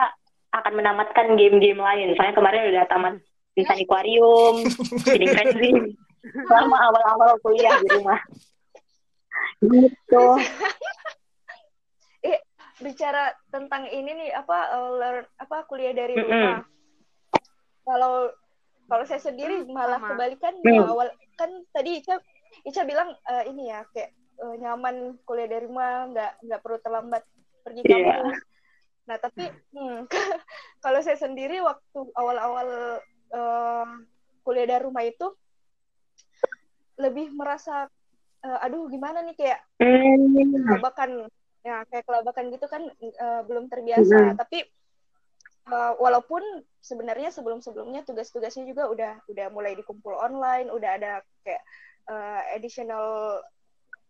akan 0.54 0.72
menamatkan 0.78 1.26
game-game 1.34 1.82
lain. 1.82 2.14
Soalnya 2.14 2.36
kemarin 2.38 2.70
udah 2.70 2.84
tamat 2.86 3.14
Insan 3.58 3.82
Aquarium, 3.82 4.62
Feeding 5.02 5.34
Frenzy, 5.34 5.70
selama 6.46 6.78
awal-awal 6.78 7.34
kuliah 7.42 7.74
di 7.82 7.88
rumah. 7.98 8.20
Gitu. 9.58 10.24
bicara 12.78 13.34
tentang 13.50 13.90
ini 13.90 14.10
nih 14.14 14.30
apa 14.38 14.58
uh, 14.74 14.90
learn 14.94 15.26
apa 15.38 15.66
kuliah 15.66 15.90
dari 15.94 16.14
rumah. 16.14 16.62
Kalau 17.82 18.30
kalau 18.88 19.04
saya 19.04 19.20
sendiri 19.20 19.68
malah 19.68 20.00
Sama. 20.00 20.08
kebalikan 20.16 20.54
Mm. 20.64 20.88
awal 20.88 21.08
kan 21.36 21.50
tadi 21.70 22.00
Ica 22.00 22.16
Ica 22.64 22.82
bilang 22.82 23.12
eh, 23.28 23.44
ini 23.46 23.68
ya 23.68 23.84
kayak 23.92 24.10
eh, 24.16 24.54
nyaman 24.58 25.20
kuliah 25.22 25.46
dari 25.46 25.68
rumah 25.68 26.08
nggak 26.08 26.32
nggak 26.42 26.60
perlu 26.64 26.78
terlambat 26.80 27.22
pergi 27.62 27.84
Iya. 27.84 27.94
kampus. 27.94 28.38
Nah 29.04 29.16
tapi 29.20 29.44
hmm, 29.76 29.98
kalau 30.84 30.98
saya 31.00 31.20
sendiri 31.20 31.60
waktu 31.60 32.00
awal-awal 32.16 32.68
eh, 33.28 33.86
kuliah 34.42 34.66
dari 34.66 34.82
rumah 34.82 35.04
itu 35.04 35.28
lebih 36.98 37.30
merasa 37.30 37.86
eh, 38.40 38.58
aduh 38.64 38.88
gimana 38.88 39.20
nih 39.22 39.36
kayak 39.36 39.60
Hmm. 39.78 40.34
kelabakan 40.66 41.30
ya 41.62 41.86
kayak 41.86 42.02
kelabakan 42.02 42.50
gitu 42.50 42.66
kan 42.66 42.82
eh, 42.98 43.40
belum 43.46 43.70
terbiasa 43.70 44.34
Mhm. 44.34 44.38
tapi 44.40 44.66
eh, 45.68 45.92
walaupun 46.00 46.42
sebenarnya 46.80 47.28
sebelum 47.28 47.60
sebelumnya 47.60 48.02
tugas-tugasnya 48.02 48.64
juga 48.64 48.88
udah 48.88 49.12
udah 49.28 49.46
mulai 49.52 49.76
dikumpul 49.76 50.16
online 50.16 50.72
udah 50.72 50.90
ada 50.96 51.12
kayak 51.44 51.62
eh, 52.08 52.40
additional 52.56 53.38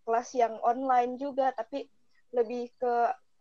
kelas 0.06 0.32
yang 0.32 0.56
online 0.64 1.18
juga 1.20 1.52
tapi 1.52 1.84
lebih 2.32 2.70
ke 2.78 2.94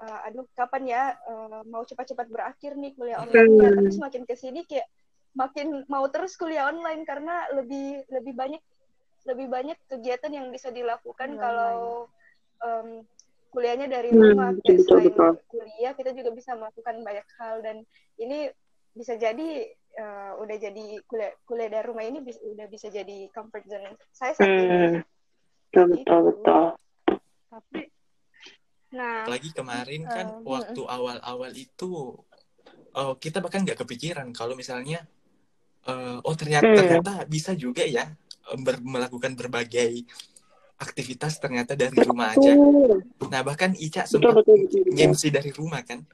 eh, 0.03 0.19
aduh 0.27 0.45
kapan 0.57 0.83
ya 0.85 1.03
eh, 1.15 1.61
mau 1.69 1.85
cepat-cepat 1.85 2.27
berakhir 2.27 2.73
nih 2.75 2.97
kuliah 2.97 3.21
online 3.21 3.53
Hmm. 3.53 3.75
tapi 3.77 3.89
semakin 3.93 4.23
ke 4.25 4.35
sini 4.35 4.61
kayak 4.65 4.87
makin 5.37 5.85
mau 5.85 6.09
terus 6.09 6.33
kuliah 6.33 6.65
online 6.73 7.05
karena 7.05 7.45
lebih 7.53 8.01
lebih 8.09 8.33
banyak 8.33 8.61
lebih 9.27 9.47
banyak 9.51 9.77
kegiatan 9.91 10.31
yang 10.33 10.47
bisa 10.49 10.71
dilakukan 10.73 11.35
Iya, 11.35 11.41
kalau 11.41 12.07
em, 12.63 13.03
kuliahnya 13.57 13.89
dari 13.89 14.13
Hmm, 14.13 14.21
rumah 14.21 14.53
kayak 14.61 14.85
betul, 14.85 14.85
selain 14.85 15.09
betul. 15.17 15.33
kuliah 15.49 15.93
kita 15.97 16.13
juga 16.13 16.29
bisa 16.29 16.53
melakukan 16.53 16.95
banyak 17.01 17.27
hal 17.41 17.55
dan 17.65 17.77
ini 18.21 18.53
bisa 18.93 19.17
jadi 19.17 19.49
eh, 19.97 20.31
udah 20.37 20.57
jadi 20.61 20.85
kuliah 21.09 21.33
kuliah 21.49 21.69
dari 21.73 21.85
rumah 21.89 22.05
ini 22.05 22.21
bis- 22.21 22.37
udah 22.45 22.69
bisa 22.69 22.93
jadi 22.93 23.33
comfort 23.33 23.65
zone 23.65 23.97
saya 24.13 24.37
saat 24.37 24.53
ini. 24.53 24.61
Hmm. 24.61 25.01
Betul, 25.73 25.85
betul, 25.97 26.19
betul. 26.29 26.63
Tapi 27.49 27.81
Nah, 28.87 29.27
apalagi 29.27 29.51
kemarin 29.51 30.07
kan 30.07 30.27
Eh, 30.31 30.47
waktu 30.47 30.81
awal-awal 30.87 31.51
itu 31.57 32.15
uh, 32.95 33.13
kita 33.19 33.43
bahkan 33.43 33.65
nggak 33.67 33.83
kepikiran 33.83 34.31
kalau 34.31 34.55
misalnya 34.55 35.03
uh, 35.91 36.23
oh 36.23 36.35
ternyata 36.39 36.71
Hmm. 36.71 36.77
ternyata 36.79 37.27
bisa 37.27 37.51
juga 37.51 37.83
ya 37.83 38.07
uh, 38.47 38.59
ber- 38.63 38.79
melakukan 38.79 39.35
berbagai 39.35 40.07
aktivitas 40.77 41.41
ternyata 41.41 41.73
dari 41.73 41.97
rumah 41.97 42.37
aja. 42.37 42.53
Nah 43.27 43.41
bahkan 43.41 43.73
Ica 43.73 44.05
sempat 44.05 44.45
ngemsi 44.93 45.33
dari 45.33 45.49
rumah 45.49 45.81
kan. 45.81 46.05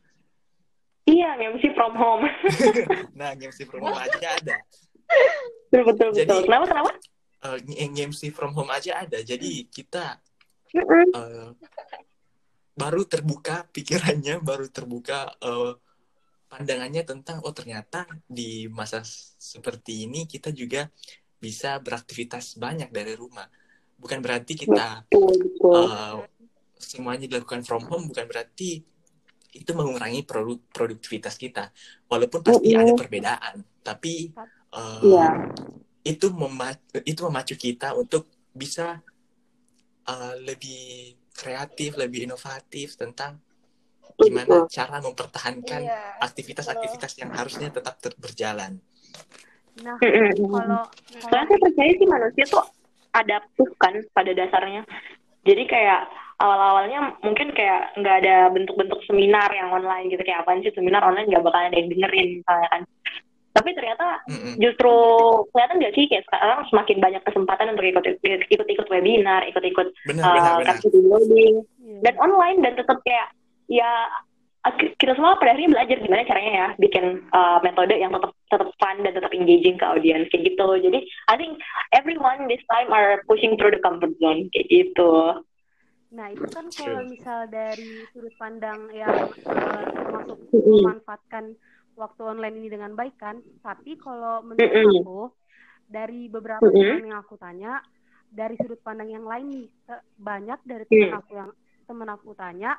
Iya, 1.04 1.36
MC 1.36 1.76
from 1.76 1.94
home. 2.00 2.24
Nah 3.20 3.36
ngemsi 3.36 3.68
from 3.68 3.84
home 3.84 4.00
aja 4.00 4.40
ada. 4.40 4.56
betul, 5.68 5.84
betul, 5.92 6.10
Jadi- 6.16 6.28
betul. 6.32 6.42
Kenapa, 6.48 6.66
kenapa? 6.72 6.92
Uh, 7.44 7.60
ngemsi 7.68 8.32
from 8.32 8.56
home 8.56 8.72
aja 8.72 9.04
ada. 9.04 9.20
Jadi 9.20 9.68
kita 9.68 10.16
uh, 11.12 11.52
baru 12.74 13.04
terbuka 13.04 13.68
pikirannya, 13.68 14.40
baru 14.40 14.72
terbuka 14.72 15.36
uh, 15.44 15.76
pandangannya 16.48 17.04
tentang 17.04 17.44
oh 17.44 17.52
ternyata 17.52 18.08
di 18.24 18.72
masa 18.72 19.04
seperti 19.36 20.08
ini 20.08 20.24
kita 20.24 20.56
juga 20.56 20.88
bisa 21.36 21.76
beraktivitas 21.84 22.56
banyak 22.56 22.88
dari 22.96 23.12
rumah. 23.20 23.50
Bukan 24.04 24.20
berarti 24.20 24.54
kita 24.60 25.08
Betul, 25.08 25.32
betul. 25.40 25.74
uh, 25.88 26.20
semuanya 26.76 27.24
dilakukan 27.32 27.64
from 27.64 27.88
home, 27.88 28.12
bukan 28.12 28.28
berarti 28.28 28.84
itu 29.54 29.72
mengurangi 29.72 30.28
produk 30.28 30.60
produktivitas 30.76 31.40
kita. 31.40 31.72
Walaupun 32.12 32.44
pasti 32.44 32.76
Mm-mm. 32.76 32.84
ada 32.84 32.92
perbedaan, 33.00 33.56
tapi 33.80 34.36
uh, 34.76 35.00
Iya. 35.00 35.30
itu 36.04 36.28
memacu 36.36 37.00
itu 37.08 37.20
memacu 37.24 37.56
kita 37.56 37.96
untuk 37.96 38.28
bisa 38.52 39.00
uh, 40.10 40.34
lebih 40.44 41.16
kreatif, 41.32 41.96
lebih 41.96 42.28
inovatif 42.28 43.00
tentang 43.00 43.40
gimana 44.20 44.68
cara 44.68 45.00
mempertahankan 45.00 45.82
Iya. 45.88 46.20
aktivitas-aktivitas 46.22 47.18
yang 47.24 47.32
harusnya 47.32 47.72
tetap 47.72 47.98
ter- 48.04 48.20
berjalan. 48.20 48.78
Nah, 49.82 49.98
kalau 49.98 50.86
saya 51.18 51.44
percaya 51.50 51.92
sih 51.98 52.06
manusia 52.06 52.46
tuh 52.46 52.62
adaptif 53.14 53.70
kan 53.78 53.94
pada 54.12 54.32
dasarnya. 54.34 54.84
Jadi 55.44 55.64
kayak 55.68 56.08
awal-awalnya 56.40 57.20
mungkin 57.22 57.54
kayak 57.54 57.94
nggak 58.00 58.16
ada 58.26 58.36
bentuk-bentuk 58.52 59.00
seminar 59.06 59.48
yang 59.54 59.70
online 59.72 60.10
gitu 60.10 60.24
kayak 60.26 60.44
apaan 60.44 60.64
sih 60.66 60.74
seminar 60.74 61.04
online 61.06 61.30
nggak 61.30 61.46
bakalan 61.46 61.70
ada 61.72 61.78
yang 61.78 61.90
dengerin 61.94 62.30
misalnya 62.42 62.68
kan. 62.74 62.82
Tapi 63.54 63.70
ternyata 63.78 64.08
justru 64.58 64.96
kelihatan 65.54 65.78
nggak 65.78 65.94
sih 65.94 66.06
kayak 66.10 66.26
sekarang 66.26 66.66
semakin 66.74 66.98
banyak 66.98 67.22
kesempatan 67.22 67.68
untuk 67.78 67.86
ikut 67.86 68.04
ikut 68.50 68.68
ikut 68.68 68.88
webinar, 68.90 69.46
uh, 69.46 70.10
benar. 70.10 70.66
capacity 70.66 71.00
building 71.00 71.56
Iya. 71.84 72.00
dan 72.02 72.16
online 72.18 72.60
dan 72.66 72.74
tetap 72.74 72.98
kayak 73.06 73.30
ya 73.70 74.10
kita 74.72 75.20
semua 75.20 75.36
pada 75.36 75.52
akhirnya 75.52 75.76
belajar 75.76 75.98
gimana 76.00 76.24
caranya 76.24 76.54
ya 76.56 76.68
bikin 76.80 77.20
uh, 77.36 77.60
metode 77.60 78.00
yang 78.00 78.16
tetap 78.16 78.32
tetap 78.48 78.70
fun 78.80 78.98
dan 79.04 79.12
tetap 79.12 79.32
engaging 79.36 79.76
ke 79.76 79.84
audiens 79.84 80.30
kayak 80.32 80.56
gitu. 80.56 80.68
Jadi 80.80 81.00
I 81.28 81.36
think 81.36 81.60
everyone 81.92 82.48
this 82.48 82.64
time 82.72 82.88
are 82.96 83.20
pushing 83.28 83.60
through 83.60 83.76
the 83.76 83.84
comfort 83.84 84.16
zone 84.24 84.48
kayak 84.56 84.72
gitu. 84.72 85.44
Nah, 86.14 86.30
itu 86.30 86.46
kan 86.48 86.70
kalau 86.70 87.02
misal 87.10 87.50
dari 87.50 88.06
sudut 88.14 88.32
pandang 88.38 88.88
yang 88.94 89.12
eh, 89.34 89.84
termasuk 89.90 90.38
memanfaatkan 90.54 91.58
waktu 91.98 92.22
online 92.22 92.56
ini 92.64 92.70
dengan 92.72 92.94
baik 92.96 93.18
kan. 93.20 93.42
Tapi 93.66 94.00
kalau 94.00 94.46
menurut 94.46 94.72
aku 95.02 95.22
dari 95.90 96.32
beberapa 96.32 96.64
teman 96.64 97.04
yang 97.04 97.20
aku 97.20 97.36
tanya 97.36 97.84
dari 98.32 98.56
sudut 98.62 98.80
pandang 98.80 99.12
yang 99.12 99.26
lain 99.28 99.46
nih 99.52 99.68
banyak 100.18 100.60
dari 100.64 100.86
teman 100.88 101.12
Mm. 101.12 101.20
aku 101.20 101.32
yang 101.36 101.52
teman 101.84 102.10
aku 102.10 102.32
tanya 102.34 102.72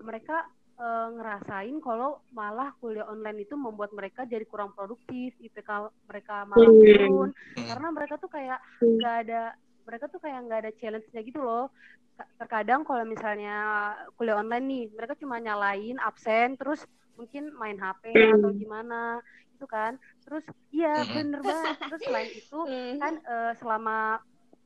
mereka 0.00 0.46
eh, 0.76 1.08
ngerasain 1.16 1.76
kalau 1.80 2.20
malah 2.30 2.76
kuliah 2.76 3.08
online 3.08 3.48
itu 3.48 3.56
membuat 3.56 3.96
mereka 3.96 4.28
jadi 4.28 4.44
kurang 4.44 4.76
produktif, 4.76 5.32
IPK 5.40 5.88
mereka 6.04 6.44
malah 6.44 6.68
Hmm. 6.68 6.80
turun 6.80 7.28
Mm. 7.56 7.68
karena 7.68 7.88
mereka 7.90 8.14
tuh 8.20 8.28
kayak 8.28 8.60
Hmm. 8.80 9.00
nggak 9.00 9.16
ada 9.24 9.42
mereka 9.86 10.04
tuh 10.10 10.20
kayak 10.20 10.40
nggak 10.44 10.60
ada 10.66 10.72
challenge-nya 10.76 11.22
gitu 11.22 11.40
loh 11.40 11.70
Ka- 12.16 12.28
terkadang 12.40 12.80
kalau 12.82 13.04
misalnya 13.04 13.56
kuliah 14.16 14.40
online 14.40 14.66
nih 14.66 14.84
mereka 14.92 15.14
cuma 15.16 15.36
nyalain 15.36 16.00
absen 16.00 16.56
terus 16.56 16.84
mungkin 17.16 17.52
main 17.56 17.76
HP 17.76 18.12
Hmm. 18.12 18.40
atau 18.40 18.50
gimana 18.52 19.20
itu 19.56 19.64
kan 19.64 19.96
terus 20.24 20.44
iya 20.68 21.04
bener 21.08 21.40
banget 21.40 21.76
terus 21.88 22.02
selain 22.04 22.28
itu 22.32 22.58
Hmm. 22.68 23.00
kan 23.00 23.14
eh, 23.20 23.52
selama 23.56 24.20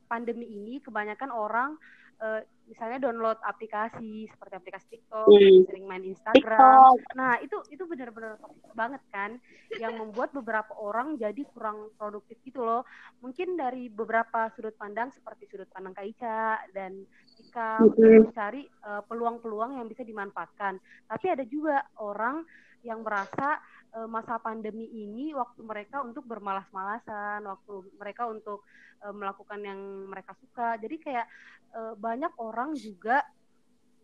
pandemi 0.07 0.47
ini 0.47 0.83
kebanyakan 0.83 1.31
orang 1.31 1.79
eh, 2.19 2.43
misalnya 2.71 3.03
download 3.03 3.35
aplikasi 3.43 4.31
seperti 4.31 4.53
aplikasi 4.55 4.85
TikTok 4.87 5.27
Hmm. 5.27 5.67
sering 5.67 5.85
main 5.91 6.03
Instagram 6.07 6.79
TikTok. 6.95 7.15
Nah, 7.19 7.35
itu 7.43 7.57
itu 7.67 7.83
benar-benar 7.83 8.39
banget 8.71 9.03
kan 9.11 9.35
yang 9.75 9.99
membuat 9.99 10.31
beberapa 10.31 10.71
orang 10.79 11.19
jadi 11.19 11.43
kurang 11.51 11.91
produktif 11.99 12.39
gitu 12.47 12.63
loh. 12.63 12.87
Mungkin 13.19 13.59
dari 13.59 13.91
beberapa 13.91 14.47
sudut 14.55 14.75
pandang 14.79 15.11
seperti 15.11 15.51
sudut 15.51 15.67
pandang 15.75 15.91
Kak 15.91 16.07
Ica 16.07 16.63
dan 16.71 17.03
Ika 17.37 17.83
Mhm. 17.83 18.31
mencari 18.31 18.63
eh, 18.63 19.01
peluang-peluang 19.05 19.83
yang 19.83 19.87
bisa 19.91 20.07
dimanfaatkan. 20.07 20.79
Tapi 21.11 21.25
ada 21.27 21.43
juga 21.43 21.83
orang 21.99 22.47
yang 22.81 23.03
merasa 23.05 23.59
eh, 23.95 24.07
masa 24.07 24.39
pandemi 24.39 24.87
ini 24.91 25.35
waktu 25.35 25.61
mereka 25.63 26.03
untuk 26.03 26.23
bermalas-malasan, 26.27 27.43
waktu 27.45 27.73
mereka 27.99 28.27
untuk 28.27 28.63
eh, 29.03 29.13
melakukan 29.13 29.59
yang 29.61 29.79
mereka 30.07 30.35
suka. 30.39 30.79
Jadi 30.79 30.95
kayak 30.99 31.27
eh, 31.75 31.93
banyak 31.95 32.33
orang 32.39 32.75
juga 32.75 33.23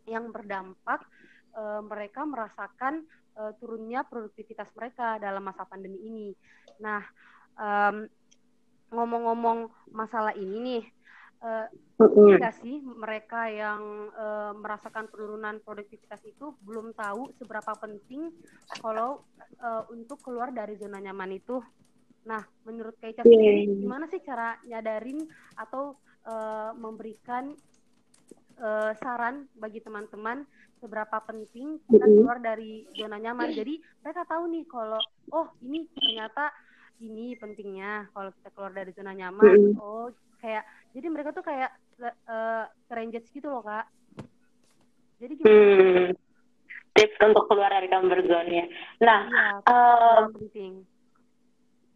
yang 0.08 0.32
berdampak 0.32 1.04
eh, 1.56 1.80
mereka 1.84 2.24
merasakan 2.24 3.04
eh, 3.38 3.52
turunnya 3.60 4.04
produktivitas 4.04 4.72
mereka 4.76 5.20
dalam 5.20 5.44
masa 5.44 5.68
pandemi 5.68 6.00
ini. 6.04 6.28
Nah, 6.78 7.02
em, 7.58 8.06
ngomong-ngomong 8.88 9.90
masalah 9.92 10.32
ini 10.32 10.56
nih, 10.62 10.84
enggak 11.98 12.54
sih 12.62 12.82
mereka 12.82 13.46
yang 13.50 14.10
eh, 14.10 14.52
merasakan 14.58 15.06
penurunan 15.10 15.62
produktivitas 15.62 16.22
itu 16.26 16.54
belum 16.62 16.94
tahu 16.94 17.34
seberapa 17.38 17.74
penting 17.78 18.34
kalau 18.82 19.22
eh, 19.58 19.82
untuk 19.94 20.22
keluar 20.22 20.50
dari 20.50 20.74
zona 20.78 20.98
nyaman 20.98 21.38
itu. 21.38 21.62
Nah, 22.26 22.42
menurut 22.66 22.98
Kak 22.98 23.14
Ica 23.14 23.22
Iya. 23.22 23.30
sendiri, 23.30 23.62
gimana 23.82 24.04
sih 24.10 24.20
cara 24.22 24.58
nyadarin 24.66 25.22
atau 25.58 25.98
eh, 26.26 26.70
memberikan 26.74 27.54
eh, 28.58 28.92
saran 28.98 29.46
bagi 29.54 29.78
teman-teman 29.82 30.42
seberapa 30.78 31.18
penting 31.26 31.82
kita 31.90 32.06
keluar 32.06 32.38
dari 32.38 32.86
zona 32.94 33.18
nyaman. 33.18 33.54
Jadi 33.54 33.78
mereka 34.02 34.22
tahu 34.26 34.46
nih 34.50 34.64
kalau 34.70 35.02
oh 35.34 35.46
ini 35.62 35.86
ternyata 35.90 36.50
ini 36.98 37.34
pentingnya 37.38 38.10
kalau 38.10 38.30
kita 38.34 38.50
keluar 38.54 38.72
dari 38.74 38.90
zona 38.94 39.14
nyaman. 39.14 39.78
Oh 39.78 40.10
kayak 40.38 40.64
jadi 40.94 41.06
mereka 41.12 41.30
tuh 41.34 41.44
kayak 41.44 41.70
uh, 42.00 42.64
gitu 43.34 43.48
loh 43.50 43.62
kak. 43.62 43.86
Jadi 45.18 45.32
gimana? 45.34 45.54
Hmm. 45.54 46.06
Tips 46.94 47.18
untuk 47.22 47.46
keluar 47.46 47.70
dari 47.70 47.86
comfort 47.86 48.26
zone-nya. 48.26 48.64
Nah, 49.02 49.20
Iya, 49.30 49.46
eh, 49.70 50.18
yang 50.18 50.34
penting. 50.34 50.72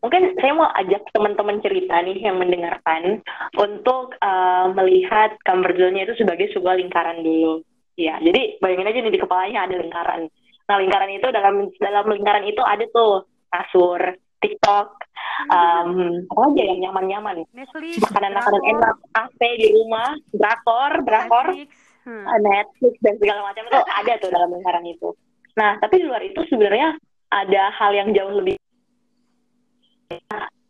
mungkin 0.02 0.22
saya 0.38 0.52
mau 0.54 0.70
ajak 0.78 1.02
teman-teman 1.14 1.58
cerita 1.62 2.02
nih 2.02 2.18
yang 2.22 2.38
mendengarkan 2.38 3.22
untuk 3.58 4.14
uh, 4.22 4.70
melihat 4.74 5.34
comfort 5.42 5.74
zone-nya 5.78 6.06
itu 6.06 6.14
sebagai 6.22 6.50
sebuah 6.54 6.78
lingkaran 6.78 7.22
dulu. 7.22 7.62
Ya, 7.98 8.18
jadi 8.22 8.58
bayangin 8.62 8.88
aja 8.90 8.98
nih 9.02 9.14
di 9.14 9.20
kepalanya 9.22 9.66
ada 9.66 9.74
lingkaran. 9.78 10.22
Nah, 10.70 10.76
lingkaran 10.78 11.10
itu 11.10 11.26
dalam 11.34 11.54
dalam 11.82 12.06
lingkaran 12.06 12.46
itu 12.46 12.62
ada 12.62 12.84
tuh 12.90 13.26
kasur, 13.50 14.00
TikTok, 14.38 15.01
um, 15.50 16.22
apa 16.28 16.42
aja 16.52 16.62
yang 16.62 16.78
nyaman-nyaman. 16.88 17.42
Makanan-makanan 17.52 18.62
enak, 18.62 18.96
AC 19.16 19.40
di 19.58 19.68
rumah, 19.74 20.14
drakor, 20.30 21.02
drakor, 21.02 21.46
Netflix. 21.50 21.74
Hmm. 22.02 22.26
uh, 22.26 22.38
Netflix 22.42 22.94
dan 22.98 23.14
segala 23.22 23.40
macam 23.46 23.62
itu 23.66 23.78
ada 23.78 24.12
tuh 24.18 24.30
dalam 24.30 24.50
lingkaran 24.50 24.86
itu. 24.86 25.08
Nah, 25.54 25.78
tapi 25.78 26.02
di 26.02 26.04
luar 26.08 26.22
itu 26.24 26.40
sebenarnya 26.48 26.98
ada 27.32 27.62
hal 27.72 27.92
yang 27.96 28.10
jauh 28.12 28.34
lebih 28.36 28.56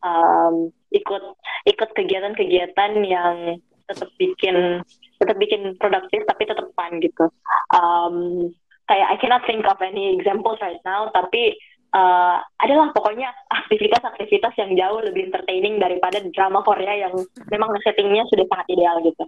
um, 0.03 0.71
ikut 0.93 1.23
ikut 1.67 1.91
kegiatan-kegiatan 1.97 2.93
yang 3.03 3.59
tetap 3.91 4.11
bikin 4.19 4.83
tetap 5.19 5.37
bikin 5.39 5.75
produktif 5.79 6.23
tapi 6.27 6.43
tetap 6.47 6.71
fun 6.75 6.99
gitu. 7.03 7.27
Um, 7.75 8.51
kayak 8.91 9.09
I 9.09 9.17
cannot 9.19 9.47
think 9.47 9.65
of 9.67 9.79
any 9.81 10.15
examples 10.19 10.59
right 10.61 10.83
now, 10.83 11.09
tapi 11.15 11.57
uh, 11.93 12.37
adalah 12.61 12.91
pokoknya 12.93 13.29
aktivitas-aktivitas 13.53 14.53
yang 14.59 14.71
jauh 14.77 15.01
lebih 15.05 15.29
entertaining 15.33 15.79
daripada 15.79 16.21
drama 16.33 16.65
Korea 16.65 17.09
yang 17.09 17.15
memang 17.49 17.71
settingnya 17.85 18.25
sudah 18.29 18.45
sangat 18.49 18.67
ideal 18.73 18.97
gitu. 19.05 19.25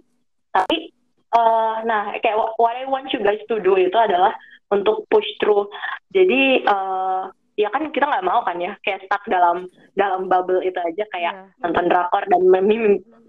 Tapi 0.51 0.91
uh, 1.33 1.81
nah 1.85 2.13
kayak 2.19 2.37
wha- 2.37 2.55
what 2.57 2.75
I 2.77 2.85
want 2.89 3.09
you 3.13 3.21
guys 3.21 3.41
to 3.49 3.61
do 3.61 3.77
itu 3.77 3.95
adalah 3.95 4.33
untuk 4.73 5.05
push 5.13 5.27
through. 5.37 5.69
Jadi 6.11 6.65
uh, 6.65 7.29
ya 7.55 7.71
kan 7.71 7.87
kita 7.93 8.03
nggak 8.03 8.27
mau 8.27 8.43
kan 8.43 8.59
ya 8.59 8.75
kayak 8.83 9.07
stuck 9.07 9.23
dalam 9.31 9.69
dalam 9.95 10.27
bubble 10.27 10.59
itu 10.59 10.75
aja 10.75 11.03
kayak 11.15 11.33
Iya. 11.35 11.63
nonton 11.63 11.85
drakor 11.87 12.23
dan 12.27 12.41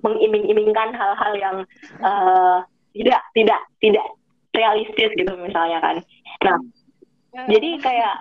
mengiming-imingkan 0.03 0.91
hal-hal 0.95 1.33
yang 1.39 1.57
uh, 2.03 2.59
tidak 2.97 3.23
tidak 3.37 3.61
tidak 3.79 4.07
realistis 4.57 5.11
gitu 5.15 5.31
misalnya 5.39 5.79
kan. 5.85 5.97
Nah, 6.43 6.59
jadi 7.47 7.77
kayak 7.85 8.17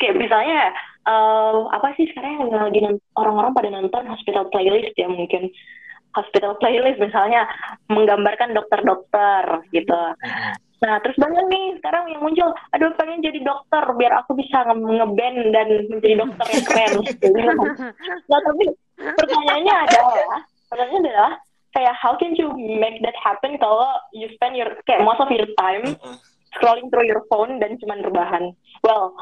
kayak 0.00 0.16
misalnya 0.16 0.72
uh, 1.04 1.68
apa 1.72 1.92
sih 1.96 2.08
sekarang 2.12 2.46
yang 2.46 2.50
lagi 2.52 2.80
orang-orang 3.16 3.52
pada 3.52 3.68
nonton 3.72 4.04
hospital 4.08 4.48
playlist 4.48 4.94
ya 4.96 5.08
mungkin 5.08 5.52
hospital 6.16 6.56
playlist 6.56 6.96
misalnya 6.96 7.44
menggambarkan 7.92 8.56
dokter-dokter 8.56 9.68
gitu. 9.70 10.00
Nah, 10.76 11.00
terus 11.00 11.16
banyak 11.16 11.44
nih 11.48 11.64
sekarang 11.80 12.04
yang 12.12 12.20
muncul, 12.20 12.52
aduh 12.72 12.92
pengen 13.00 13.24
jadi 13.24 13.40
dokter 13.40 13.84
biar 13.96 14.12
aku 14.24 14.36
bisa 14.36 14.64
nge-band 14.68 15.38
dan 15.52 15.68
menjadi 15.88 16.14
dokter 16.20 16.46
yang 16.52 16.64
keren. 16.68 16.92
nah, 18.30 18.40
tapi 18.44 18.64
pertanyaannya 18.96 19.74
adalah, 19.88 20.40
pertanyaannya 20.68 21.00
adalah 21.08 21.32
kayak 21.76 21.94
how 21.96 22.16
can 22.16 22.32
you 22.36 22.48
make 22.56 23.00
that 23.04 23.16
happen 23.20 23.60
kalau 23.60 23.88
you 24.16 24.28
spend 24.32 24.56
your 24.56 24.72
kayak 24.88 25.04
most 25.04 25.20
of 25.20 25.28
your 25.28 25.44
time 25.60 25.96
scrolling 26.56 26.88
through 26.88 27.06
your 27.06 27.22
phone 27.28 27.60
dan 27.60 27.76
cuma 27.78 28.00
rebahan. 28.00 28.56
Well, 28.82 29.12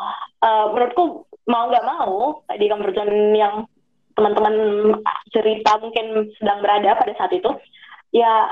uh, 0.40 0.70
menurutku 0.73 1.27
mau 1.51 1.68
nggak 1.68 1.85
mau 1.85 2.40
di 2.57 2.66
comfort 2.70 2.97
yang 3.35 3.68
teman-teman 4.14 4.55
cerita 5.35 5.77
mungkin 5.83 6.31
sedang 6.38 6.62
berada 6.62 6.94
pada 6.94 7.12
saat 7.18 7.35
itu, 7.35 7.51
ya 8.14 8.47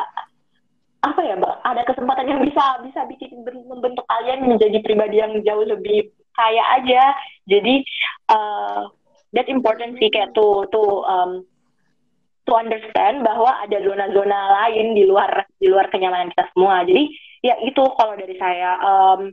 apa 1.03 1.19
ya 1.23 1.35
ada 1.67 1.83
kesempatan 1.83 2.31
yang 2.31 2.41
bisa 2.43 2.79
bisa 2.83 3.03
bikin 3.11 3.43
membentuk 3.47 4.07
kalian 4.07 4.47
menjadi 4.47 4.79
pribadi 4.83 5.19
yang 5.19 5.39
jauh 5.43 5.67
lebih 5.67 6.11
kaya 6.35 6.63
aja. 6.79 7.15
Jadi 7.47 7.83
uh, 8.31 8.91
that's 9.35 9.51
important 9.51 9.99
sih 9.99 10.11
kayak 10.11 10.35
tuh 10.35 10.67
tuh 10.71 11.03
um, 11.07 11.43
to 12.47 12.53
understand 12.55 13.23
bahwa 13.23 13.55
ada 13.63 13.79
zona-zona 13.83 14.39
lain 14.63 14.99
di 14.99 15.07
luar 15.07 15.47
di 15.63 15.71
luar 15.71 15.91
kenyamanan 15.91 16.31
kita 16.35 16.51
semua. 16.55 16.83
Jadi 16.83 17.11
ya 17.43 17.55
itu 17.63 17.83
kalau 17.99 18.15
dari 18.15 18.39
saya 18.39 18.79
um, 18.81 19.31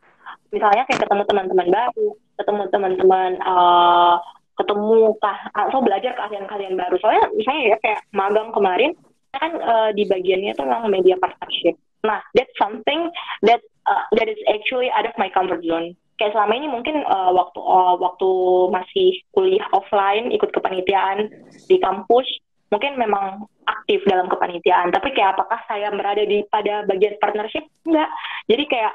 misalnya 0.50 0.84
kayak 0.90 1.06
ketemu 1.06 1.24
teman-teman 1.30 1.68
baru 1.70 2.08
ketemu 2.42 2.64
teman-teman 2.74 3.32
uh, 3.46 4.18
ketemu 4.60 5.16
kah 5.24 5.40
atau 5.56 5.80
belajar 5.80 6.12
keahlian-keahlian 6.20 6.76
baru 6.76 7.00
soalnya 7.00 7.32
misalnya 7.32 7.64
ya 7.74 7.78
kayak 7.80 8.02
magang 8.12 8.52
kemarin 8.52 8.92
kan 9.34 9.52
uh, 9.62 9.90
di 9.94 10.10
bagiannya 10.10 10.58
itu 10.58 10.64
memang 10.66 10.90
media 10.90 11.16
partnership. 11.22 11.78
Nah, 12.02 12.24
that's 12.34 12.52
something 12.58 13.12
that 13.46 13.62
uh, 13.86 14.06
that 14.18 14.28
is 14.32 14.40
actually 14.50 14.90
out 14.90 15.06
of 15.06 15.14
my 15.20 15.30
comfort 15.30 15.62
zone. 15.62 15.94
Kayak 16.18 16.36
selama 16.36 16.54
ini 16.60 16.68
mungkin 16.68 17.06
uh, 17.08 17.32
waktu 17.32 17.60
uh, 17.60 17.96
waktu 18.00 18.30
masih 18.74 19.10
kuliah 19.32 19.68
offline 19.72 20.34
ikut 20.34 20.52
kepanitiaan 20.52 21.32
di 21.68 21.78
kampus, 21.80 22.28
mungkin 22.74 23.00
memang 23.00 23.48
aktif 23.90 24.06
dalam 24.06 24.30
kepanitiaan. 24.30 24.94
Tapi 24.94 25.18
kayak 25.18 25.34
apakah 25.34 25.58
saya 25.66 25.90
berada 25.90 26.22
di 26.22 26.46
pada 26.46 26.86
bagian 26.86 27.18
partnership? 27.18 27.66
Enggak. 27.90 28.06
Jadi 28.46 28.64
kayak 28.70 28.94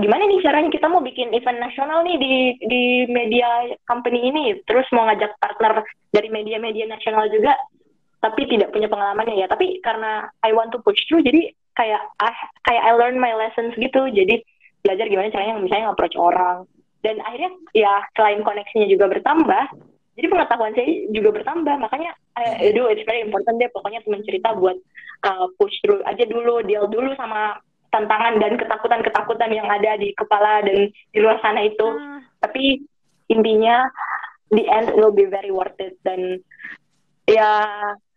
gimana 0.00 0.24
nih 0.24 0.40
caranya 0.40 0.70
kita 0.72 0.88
mau 0.88 1.04
bikin 1.04 1.28
event 1.36 1.60
nasional 1.60 2.00
nih 2.08 2.16
di 2.16 2.34
di 2.64 2.82
media 3.12 3.68
company 3.84 4.32
ini, 4.32 4.64
terus 4.64 4.88
mau 4.96 5.04
ngajak 5.04 5.36
partner 5.36 5.84
dari 6.08 6.32
media-media 6.32 6.88
nasional 6.88 7.28
juga 7.28 7.52
tapi 8.24 8.48
tidak 8.48 8.72
punya 8.72 8.88
pengalamannya 8.88 9.36
ya 9.36 9.44
tapi 9.44 9.84
karena 9.84 10.24
I 10.40 10.56
want 10.56 10.72
to 10.72 10.80
push 10.80 10.96
through 11.04 11.20
jadi 11.20 11.52
kayak 11.76 12.00
I, 12.16 12.32
kayak 12.64 12.82
I 12.88 12.96
learn 12.96 13.20
my 13.20 13.36
lessons 13.36 13.76
gitu 13.76 14.08
jadi 14.08 14.40
belajar 14.80 15.12
gimana 15.12 15.28
caranya 15.28 15.60
misalnya 15.60 15.92
approach 15.92 16.16
orang 16.16 16.64
dan 17.04 17.20
akhirnya 17.20 17.52
ya 17.76 18.00
selain 18.16 18.40
koneksinya 18.40 18.88
juga 18.88 19.12
bertambah 19.12 19.64
jadi 20.14 20.26
pengetahuan 20.30 20.72
saya 20.74 20.88
juga 21.10 21.30
bertambah 21.42 21.74
makanya 21.82 22.14
I, 22.38 22.70
do 22.74 22.86
it's 22.90 23.06
very 23.06 23.22
important 23.22 23.58
deh 23.58 23.70
pokoknya 23.70 24.02
teman 24.06 24.22
cerita 24.22 24.54
buat 24.54 24.78
uh, 25.26 25.46
push 25.58 25.74
through 25.82 26.02
aja 26.06 26.24
dulu 26.26 26.62
deal 26.66 26.86
dulu 26.86 27.14
sama 27.18 27.58
tantangan 27.94 28.42
dan 28.42 28.58
ketakutan-ketakutan 28.58 29.50
yang 29.54 29.70
ada 29.70 29.94
di 29.94 30.10
kepala 30.18 30.66
dan 30.66 30.90
di 30.90 31.18
luar 31.22 31.38
sana 31.38 31.62
itu 31.62 31.86
hmm. 31.86 32.42
tapi 32.42 32.82
intinya 33.30 33.86
the 34.50 34.66
end 34.66 34.90
will 34.98 35.14
be 35.14 35.26
very 35.30 35.54
worth 35.54 35.78
it 35.78 35.94
dan 36.02 36.42
ya 37.24 37.64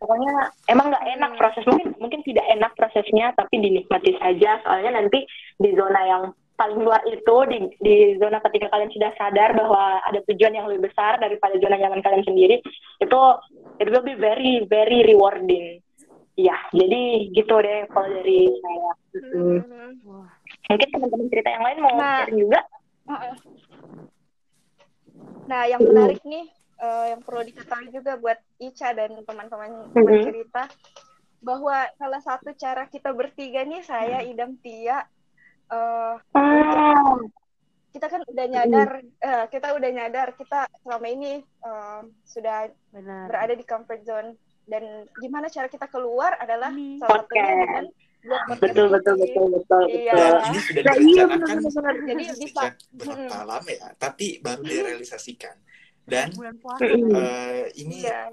pokoknya 0.01 0.51
emang 0.67 0.89
nggak 0.91 1.05
enak 1.17 1.31
hmm. 1.33 1.39
proses 1.39 1.63
mungkin 1.69 1.93
mungkin 2.01 2.21
tidak 2.25 2.45
enak 2.51 2.71
prosesnya 2.73 3.31
tapi 3.37 3.61
dinikmati 3.61 4.17
saja 4.17 4.59
soalnya 4.65 5.01
nanti 5.01 5.23
di 5.61 5.69
zona 5.77 6.01
yang 6.03 6.23
paling 6.57 6.81
luar 6.81 7.01
itu 7.05 7.35
di, 7.53 7.57
di 7.79 7.95
zona 8.17 8.41
ketika 8.41 8.73
kalian 8.73 8.89
sudah 8.89 9.13
sadar 9.15 9.53
bahwa 9.53 10.01
ada 10.09 10.19
tujuan 10.25 10.57
yang 10.57 10.65
lebih 10.65 10.89
besar 10.89 11.21
daripada 11.21 11.53
zona 11.61 11.77
nyaman 11.77 12.01
kalian 12.01 12.25
sendiri 12.25 12.59
itu 12.97 13.19
it 13.77 13.87
will 13.93 14.03
be 14.03 14.17
very 14.17 14.65
very 14.65 15.05
rewarding. 15.05 15.79
Ya 16.37 16.57
jadi 16.73 17.33
gitu 17.33 17.53
deh 17.61 17.85
kalau 17.93 18.09
dari 18.09 18.49
saya. 18.61 18.91
Hmm. 19.17 19.61
mungkin 20.67 20.89
teman-teman 20.93 21.31
cerita 21.31 21.49
yang 21.49 21.63
lain 21.63 21.77
mau 21.81 21.95
nah, 21.97 22.27
juga? 22.29 22.59
Nah 25.47 25.63
yang 25.65 25.81
menarik 25.81 26.21
nih 26.21 26.45
uh, 26.81 27.05
yang 27.15 27.21
perlu 27.25 27.41
diketahui 27.45 27.89
juga 27.89 28.17
buat 28.17 28.37
Ica 28.61 28.93
dan 28.93 29.17
teman-teman 29.25 29.93
mm-hmm. 29.93 30.23
cerita 30.29 30.63
bahwa 31.41 31.85
salah 31.97 32.21
satu 32.21 32.51
cara 32.57 32.89
kita 32.89 33.13
bertiga 33.13 33.61
nih 33.61 33.81
saya 33.85 34.25
Idam 34.25 34.57
Tia 34.61 35.05
uh, 35.71 36.15
oh. 36.35 37.17
kita 37.91 38.07
kan 38.07 38.21
udah 38.27 38.45
nyadar 38.45 38.89
uh, 39.23 39.45
kita 39.49 39.67
udah 39.73 39.89
nyadar 39.89 40.27
kita 40.37 40.67
selama 40.83 41.07
ini 41.07 41.33
uh, 41.65 42.05
sudah 42.27 42.69
Benar. 42.93 43.25
berada 43.31 43.53
di 43.55 43.65
comfort 43.65 44.01
zone 44.05 44.29
dan 44.67 45.07
gimana 45.23 45.47
cara 45.47 45.71
kita 45.71 45.87
keluar 45.87 46.35
adalah 46.37 46.71
hmm. 46.71 46.99
salah 46.99 47.23
satunya 47.23 47.53
dengan 47.55 47.85
betul 48.59 48.91
betul 48.91 49.15
betul 49.15 49.45
betul 49.55 49.83
iya. 49.87 50.43
ini 50.51 50.59
sudah 50.59 50.83
nah, 50.83 50.95
iya, 50.99 51.23
direncanakan 51.23 51.95
jadi 52.03 52.23
bisa 52.35 52.63
berapa 52.91 53.37
lama 53.47 53.71
ya 53.71 53.87
tapi 53.95 54.43
baru 54.43 54.67
direalisasikan 54.67 55.55
dan 56.07 56.31
uh, 56.39 57.67
ini 57.75 58.07
yeah. 58.07 58.31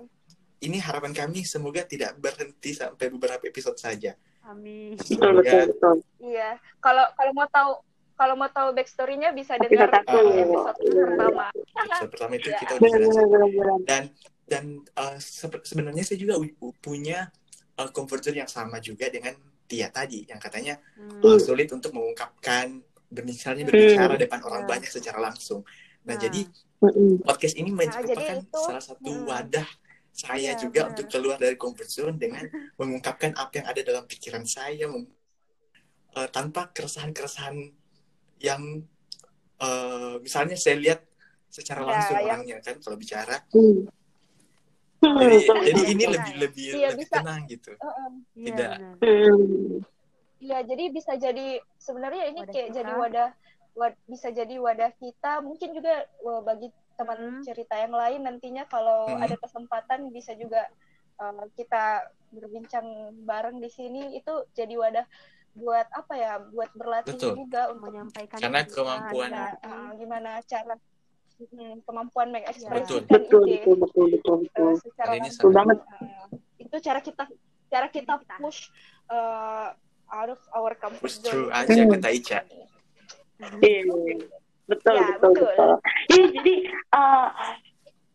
ini 0.62 0.78
harapan 0.78 1.10
kami 1.10 1.42
semoga 1.42 1.82
tidak 1.82 2.14
berhenti 2.22 2.70
sampai 2.70 3.10
beberapa 3.10 3.42
episode 3.50 3.74
saja. 3.82 4.14
Amin. 4.44 4.96
Betul 5.00 5.40
betul 5.40 5.62
betul. 5.72 5.96
Iya, 6.20 6.60
kalau 6.84 7.04
kalau 7.16 7.32
mau 7.32 7.48
tahu 7.48 7.72
kalau 8.14 8.34
mau 8.38 8.50
tahu 8.52 8.68
backstory-nya 8.76 9.34
bisa 9.34 9.58
dengar 9.58 9.90
uh, 9.90 10.00
episode 10.04 10.78
pertama. 10.78 11.46
Episode 11.50 12.10
pertama 12.12 12.32
itu 12.38 12.48
iya. 12.52 12.58
kita 12.60 12.72
udah 12.78 12.90
jelasin. 12.92 13.26
Dan 13.88 14.02
dan 14.44 14.64
uh, 15.00 15.16
se 15.18 15.46
sebenarnya 15.48 16.04
saya 16.04 16.18
juga 16.20 16.38
punya 16.78 17.32
uh, 17.80 17.88
comfort 17.90 18.22
zone 18.22 18.44
yang 18.44 18.50
sama 18.50 18.78
juga 18.78 19.08
dengan 19.08 19.34
Tia 19.64 19.88
tadi 19.88 20.28
yang 20.28 20.36
katanya 20.36 20.76
hmm. 21.00 21.24
uh, 21.24 21.40
sulit 21.40 21.72
untuk 21.72 21.96
mengungkapkan 21.96 22.84
misalnya 23.24 23.64
berbicara 23.64 24.14
hmm. 24.14 24.22
depan 24.28 24.40
orang 24.44 24.62
yeah. 24.68 24.70
banyak 24.76 24.90
secara 24.92 25.18
langsung. 25.24 25.64
Nah, 26.04 26.14
nah. 26.14 26.20
jadi 26.20 26.40
podcast 27.24 27.56
ini 27.56 27.72
nah, 27.72 27.88
merupakan 27.88 28.36
itu, 28.44 28.60
salah 28.60 28.84
satu 28.84 29.08
hmm. 29.08 29.24
wadah 29.24 29.68
saya 30.14 30.54
ya, 30.54 30.62
juga 30.62 30.86
benar. 30.86 30.90
untuk 30.94 31.06
keluar 31.10 31.36
dari 31.42 31.58
comfort 31.58 31.90
zone 31.90 32.16
dengan 32.16 32.46
mengungkapkan 32.78 33.34
apa 33.34 33.52
yang 33.58 33.66
ada 33.66 33.80
dalam 33.82 34.04
pikiran 34.06 34.46
saya 34.46 34.86
uh, 34.86 36.28
tanpa 36.30 36.70
keresahan-keresahan 36.70 37.74
yang 38.38 38.62
uh, 39.58 40.14
misalnya 40.22 40.54
saya 40.54 40.78
lihat 40.78 41.00
secara 41.50 41.82
ya, 41.82 41.86
langsung 41.90 42.16
ya, 42.18 42.22
orangnya 42.30 42.56
kan 42.62 42.76
kalau 42.78 42.94
bicara. 42.94 43.42
Hmm. 43.50 43.90
Jadi, 45.04 45.36
hmm. 45.44 45.62
jadi 45.68 45.82
ini 45.92 46.04
lebih 46.08 46.34
lebih 46.40 46.66
ya, 46.78 46.88
lebih 46.94 47.06
bisa. 47.10 47.16
tenang 47.20 47.42
gitu. 47.50 47.70
Uh, 47.76 47.86
uh, 47.90 48.10
Tidak. 48.32 48.74
Iya, 50.44 50.58
jadi 50.64 50.84
bisa 50.92 51.12
jadi 51.16 51.58
sebenarnya 51.80 52.24
ini 52.30 52.40
wadah 52.44 52.52
kayak 52.52 52.68
kita. 52.70 52.76
jadi 52.78 52.92
wadah 52.94 53.28
wad, 53.74 53.94
bisa 54.06 54.28
jadi 54.30 54.54
wadah 54.60 54.90
kita 55.00 55.40
mungkin 55.40 55.72
juga 55.72 56.04
bagi 56.44 56.68
teman 56.94 57.18
hmm. 57.18 57.42
cerita 57.44 57.74
yang 57.78 57.94
lain 57.94 58.20
nantinya 58.24 58.64
kalau 58.70 59.10
hmm. 59.10 59.22
ada 59.22 59.36
kesempatan 59.38 60.10
bisa 60.14 60.34
juga 60.38 60.66
uh, 61.18 61.46
kita 61.54 62.10
berbincang 62.34 63.14
bareng 63.22 63.62
di 63.62 63.70
sini 63.70 64.18
itu 64.18 64.32
jadi 64.54 64.74
wadah 64.74 65.06
buat 65.54 65.86
apa 65.94 66.14
ya 66.18 66.32
buat 66.50 66.70
berlatih 66.74 67.14
Betul. 67.14 67.46
juga 67.46 67.70
untuk 67.70 67.94
menyampaikan 67.94 68.38
karena 68.42 68.66
kemampuan 68.66 69.30
ya, 69.30 69.48
uh, 69.62 69.90
gimana 69.94 70.30
cara 70.42 70.74
hmm, 71.38 71.86
kemampuan 71.86 72.28
mengekspresikan 72.34 73.06
betul. 73.06 73.42
ide 73.46 73.62
betul, 73.62 73.74
betul, 73.78 74.06
betul, 74.10 74.36
betul, 74.42 74.66
uh, 74.66 74.76
secara 74.82 75.10
langsung 75.14 75.54
banget. 75.54 75.78
Uh, 75.78 76.26
itu 76.58 76.76
cara 76.82 76.98
kita 76.98 77.24
cara 77.70 77.86
kita 77.86 78.14
push 78.42 78.70
uh, 79.10 79.70
out 80.10 80.30
of 80.34 80.42
our 80.54 80.74
comfort 80.74 81.02
push 81.06 81.22
zone. 81.22 81.54
aja 81.54 81.70
hmm. 81.70 81.90
kata 81.98 82.10
Ica. 82.10 82.40
Iya, 83.62 83.82
betul, 84.70 84.94
ya, 84.96 85.06
betul, 85.16 85.30
betul, 85.34 85.46
betul. 85.50 85.70
Iya, 86.14 86.26
jadi 86.40 86.54
uh, 86.92 87.26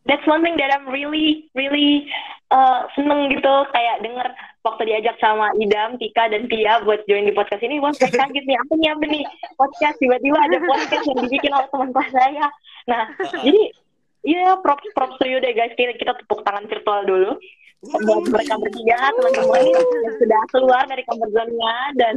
that's 0.06 0.26
one 0.26 0.42
thing 0.42 0.56
that 0.58 0.72
I'm 0.72 0.88
really, 0.88 1.50
really 1.54 2.08
uh, 2.50 2.88
seneng 2.96 3.30
gitu 3.30 3.54
kayak 3.70 4.02
denger 4.02 4.26
waktu 4.60 4.82
diajak 4.92 5.16
sama 5.20 5.52
Idam, 5.56 5.96
Tika, 5.96 6.28
dan 6.28 6.50
Tia 6.50 6.84
buat 6.84 7.04
join 7.08 7.28
di 7.28 7.32
podcast 7.32 7.64
ini, 7.64 7.80
wah 7.80 7.92
saya 7.94 8.12
kaget 8.24 8.44
nih, 8.44 8.56
apa 8.58 8.72
nih 8.76 8.88
apa 8.92 9.04
nih 9.06 9.24
podcast 9.56 9.96
tiba-tiba 10.00 10.38
ada 10.38 10.58
podcast 10.64 11.04
yang 11.08 11.18
dibikin 11.24 11.52
oleh 11.54 11.68
teman 11.68 11.90
kelas 11.94 12.10
saya. 12.12 12.46
Nah, 12.88 13.02
jadi 13.44 13.62
ya 14.20 14.36
yeah, 14.36 14.52
props 14.60 14.84
props 14.92 15.16
to 15.16 15.24
you 15.24 15.40
deh 15.40 15.56
guys, 15.56 15.72
kita, 15.78 15.96
kita 15.96 16.12
tepuk 16.20 16.44
tangan 16.44 16.68
virtual 16.68 17.02
dulu. 17.08 17.32
Buat 17.80 18.28
mereka 18.28 18.60
bertiga 18.60 19.08
teman-teman 19.16 19.64
yang 19.72 19.88
sudah 20.20 20.42
keluar 20.52 20.84
dari 20.84 21.00
comfort 21.08 21.32
zone-nya 21.32 21.76
dan 21.96 22.14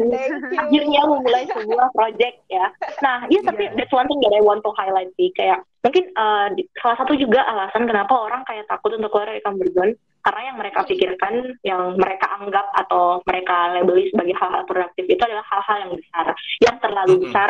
akhirnya 0.59 1.01
memulai 1.07 1.47
sebuah 1.47 1.87
project 1.95 2.35
ya. 2.51 2.67
Nah, 2.99 3.23
iya 3.31 3.39
tapi 3.47 3.71
Iya. 3.71 3.79
that's 3.79 3.95
one 3.95 4.03
thing 4.11 4.19
that 4.19 4.35
I 4.35 4.43
want 4.43 4.59
to 4.67 4.75
highlight 4.75 5.15
sih 5.15 5.31
kayak 5.31 5.63
mungkin 5.79 6.11
uh, 6.19 6.51
di- 6.51 6.67
salah 6.75 6.99
satu 6.99 7.15
juga 7.15 7.47
alasan 7.47 7.87
kenapa 7.87 8.11
orang 8.11 8.43
kayak 8.43 8.67
takut 8.67 8.91
untuk 8.91 9.07
keluar 9.07 9.31
dari 9.31 9.39
comfort 9.39 9.71
zone 9.71 9.93
karena 10.23 10.41
yang 10.51 10.57
mereka 10.59 10.79
pikirkan, 10.83 11.33
yang 11.67 11.99
mereka 11.99 12.27
anggap 12.39 12.67
atau 12.79 13.19
mereka 13.23 13.75
labeli 13.75 14.07
sebagai 14.07 14.35
hal-hal 14.39 14.63
produktif 14.63 15.03
itu 15.07 15.19
adalah 15.19 15.43
hal-hal 15.47 15.77
yang 15.83 15.91
besar, 15.95 16.25
yang 16.63 16.75
terlalu 16.79 17.11
Mm-mm. 17.15 17.23
besar 17.27 17.49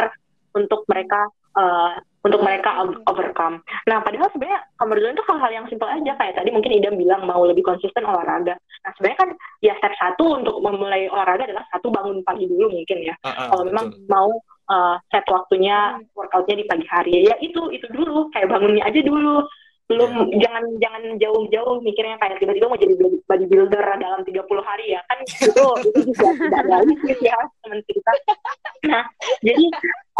untuk 0.54 0.82
mereka 0.90 1.30
uh, 1.58 1.98
untuk 2.24 2.40
mereka 2.40 2.80
overcome. 3.04 3.60
Nah, 3.84 4.00
padahal 4.00 4.32
sebenarnya 4.32 4.64
zone 4.80 5.16
itu 5.16 5.26
hal-hal 5.28 5.52
yang 5.52 5.66
simpel 5.68 5.92
aja. 5.92 6.16
Kayak 6.16 6.40
tadi 6.40 6.50
mungkin 6.56 6.72
Idam 6.72 6.96
bilang 6.96 7.28
mau 7.28 7.44
lebih 7.44 7.68
konsisten 7.68 8.08
olahraga. 8.08 8.56
Nah, 8.56 8.92
sebenarnya 8.96 9.20
kan 9.20 9.30
ya 9.60 9.74
step 9.76 9.94
satu 10.00 10.40
untuk 10.40 10.56
memulai 10.64 11.12
olahraga 11.12 11.52
adalah 11.52 11.68
satu 11.76 11.92
bangun 11.92 12.24
pagi 12.24 12.48
dulu 12.48 12.72
mungkin 12.72 12.98
ya. 13.04 13.16
Ah, 13.28 13.28
ah, 13.28 13.48
Kalau 13.52 13.64
memang 13.68 13.86
mau 14.08 14.32
uh, 14.72 14.96
set 15.12 15.28
waktunya 15.28 16.00
workoutnya 16.16 16.64
di 16.64 16.66
pagi 16.66 16.88
hari. 16.88 17.28
Ya 17.28 17.36
itu 17.44 17.60
itu 17.76 17.92
dulu. 17.92 18.32
Kayak 18.32 18.56
bangunnya 18.56 18.88
aja 18.88 19.04
dulu. 19.04 19.44
Belum 19.92 20.32
jangan 20.40 20.64
jangan 20.80 21.20
jauh-jauh 21.20 21.84
mikirnya 21.84 22.16
kayak 22.16 22.40
tiba-tiba 22.40 22.72
mau 22.72 22.80
jadi 22.80 22.96
body- 22.96 23.24
bodybuilder 23.28 23.84
dalam 24.00 24.24
30 24.24 24.64
hari 24.64 24.96
ya. 24.96 25.04
Kan 25.12 25.20
itu 25.28 25.66
itu 25.92 26.00
juga 26.08 26.28
tidak 26.40 26.62
realistis 26.72 27.20
ya 27.20 27.36
teman 27.64 27.80
kita 27.84 28.12
nah 28.84 29.04
jadi 29.40 29.64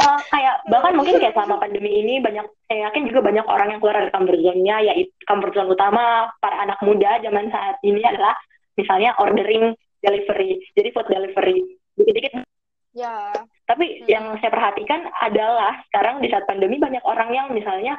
uh, 0.02 0.20
kayak 0.32 0.56
bahkan 0.70 0.94
mungkin 0.98 1.22
kayak 1.22 1.36
selama 1.38 1.62
pandemi 1.62 2.02
ini 2.02 2.18
banyak 2.24 2.46
saya 2.66 2.90
yakin 2.90 3.10
juga 3.10 3.22
banyak 3.22 3.46
orang 3.46 3.68
yang 3.76 3.80
keluar 3.80 3.98
dari 4.02 4.12
comfort 4.14 4.42
zone-nya 4.42 4.76
yaitu 4.82 5.14
comfort 5.30 5.54
zone 5.54 5.70
utama 5.70 6.30
para 6.42 6.58
anak 6.66 6.80
muda 6.82 7.22
zaman 7.22 7.50
saat 7.54 7.78
ini 7.86 8.02
adalah 8.02 8.34
misalnya 8.74 9.14
ordering 9.22 9.78
delivery 10.02 10.58
jadi 10.74 10.90
food 10.94 11.08
delivery 11.10 11.62
dikit-dikit 11.98 12.46
Ya. 12.94 13.34
tapi 13.66 14.06
Hmm. 14.06 14.06
yang 14.06 14.26
saya 14.38 14.54
perhatikan 14.54 15.10
adalah 15.18 15.82
sekarang 15.90 16.22
di 16.22 16.30
saat 16.30 16.46
pandemi 16.46 16.78
banyak 16.78 17.02
orang 17.02 17.34
yang 17.34 17.48
misalnya 17.50 17.98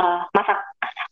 uh, 0.00 0.22
masak 0.34 0.58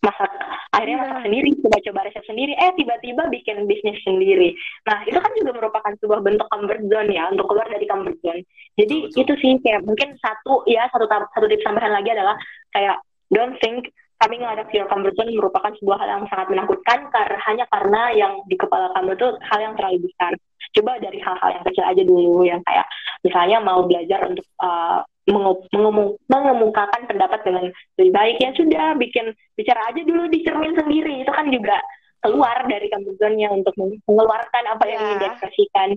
masak 0.03 0.31
akhirnya 0.75 0.97
Iya. 0.99 1.03
masak 1.07 1.21
sendiri 1.29 1.49
coba-coba 1.62 2.01
resep 2.11 2.25
sendiri 2.27 2.53
eh 2.59 2.71
tiba-tiba 2.75 3.23
bikin 3.31 3.57
bisnis 3.71 3.99
sendiri 4.03 4.55
nah 4.88 4.99
itu 5.07 5.18
kan 5.18 5.33
juga 5.38 5.51
merupakan 5.55 5.92
sebuah 6.03 6.21
bentuk 6.27 6.47
comfort 6.51 6.83
zone 6.90 7.11
ya 7.14 7.31
untuk 7.31 7.47
keluar 7.51 7.66
dari 7.71 7.87
comfort 7.87 8.18
zone 8.23 8.42
jadi 8.75 8.97
Betul, 9.07 9.09
betul. 9.11 9.23
itu 9.23 9.33
sih 9.38 9.53
kayak 9.62 9.81
mungkin 9.87 10.09
satu 10.18 10.66
ya 10.66 10.88
satu 10.90 11.07
satu 11.07 11.47
tips 11.47 11.64
tambahan 11.66 11.92
lagi 11.95 12.11
adalah 12.11 12.35
kayak 12.75 12.97
don't 13.31 13.57
think 13.62 13.87
coming 14.23 14.42
out 14.47 14.59
of 14.59 14.71
your 14.71 14.87
comfort 14.87 15.14
zone 15.18 15.35
merupakan 15.35 15.71
sebuah 15.83 15.99
hal 15.99 16.09
yang 16.18 16.25
sangat 16.31 16.47
menakutkan 16.51 16.99
karena 17.11 17.38
hanya 17.47 17.64
karena 17.71 18.03
yang 18.14 18.33
di 18.47 18.55
kepala 18.55 18.90
kamu 18.95 19.18
itu 19.18 19.29
hal 19.51 19.59
yang 19.59 19.75
terlalu 19.75 19.99
besar 20.07 20.33
coba 20.73 20.92
dari 21.03 21.18
hal-hal 21.18 21.51
yang 21.59 21.64
kecil 21.66 21.85
aja 21.85 22.03
dulu 22.07 22.47
yang 22.47 22.62
kayak 22.62 22.87
misalnya 23.27 23.59
mau 23.61 23.83
belajar 23.85 24.25
untuk 24.31 24.47
uh, 24.62 25.03
mengemukakan 25.27 27.03
pendapat 27.07 27.41
dengan 27.47 27.71
lebih 27.99 28.13
baik. 28.13 28.37
Ya 28.43 28.51
sudah 28.55 28.87
bikin 28.99 29.31
bicara 29.55 29.81
aja 29.91 30.03
dulu 30.03 30.27
di 30.29 30.43
cermin 30.43 30.75
sendiri. 30.75 31.23
Itu 31.23 31.31
kan 31.31 31.47
juga 31.51 31.79
keluar 32.23 32.67
dari 32.71 32.87
comfort 32.91 33.19
zone-nya 33.19 33.51
untuk 33.51 33.75
meng- 33.79 34.03
mengeluarkan 34.07 34.65
apa 34.71 34.85
yang 34.87 34.99
Ya. 34.99 35.07
ingin 35.07 35.19
diekspresikan. 35.27 35.89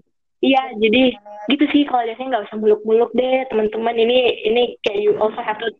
Iya 0.45 0.61
jadi 0.77 1.03
gitu 1.49 1.65
sih. 1.73 1.83
Kalau 1.89 2.05
biasanya 2.05 2.29
nggak 2.37 2.45
usah 2.49 2.57
muluk-muluk 2.59 3.11
deh 3.17 3.45
teman-teman. 3.49 3.95
Ini 3.97 4.17
ini 4.45 4.63
kayak 4.85 4.99
you 5.01 5.17
also 5.17 5.41
have 5.41 5.57
to 5.57 5.73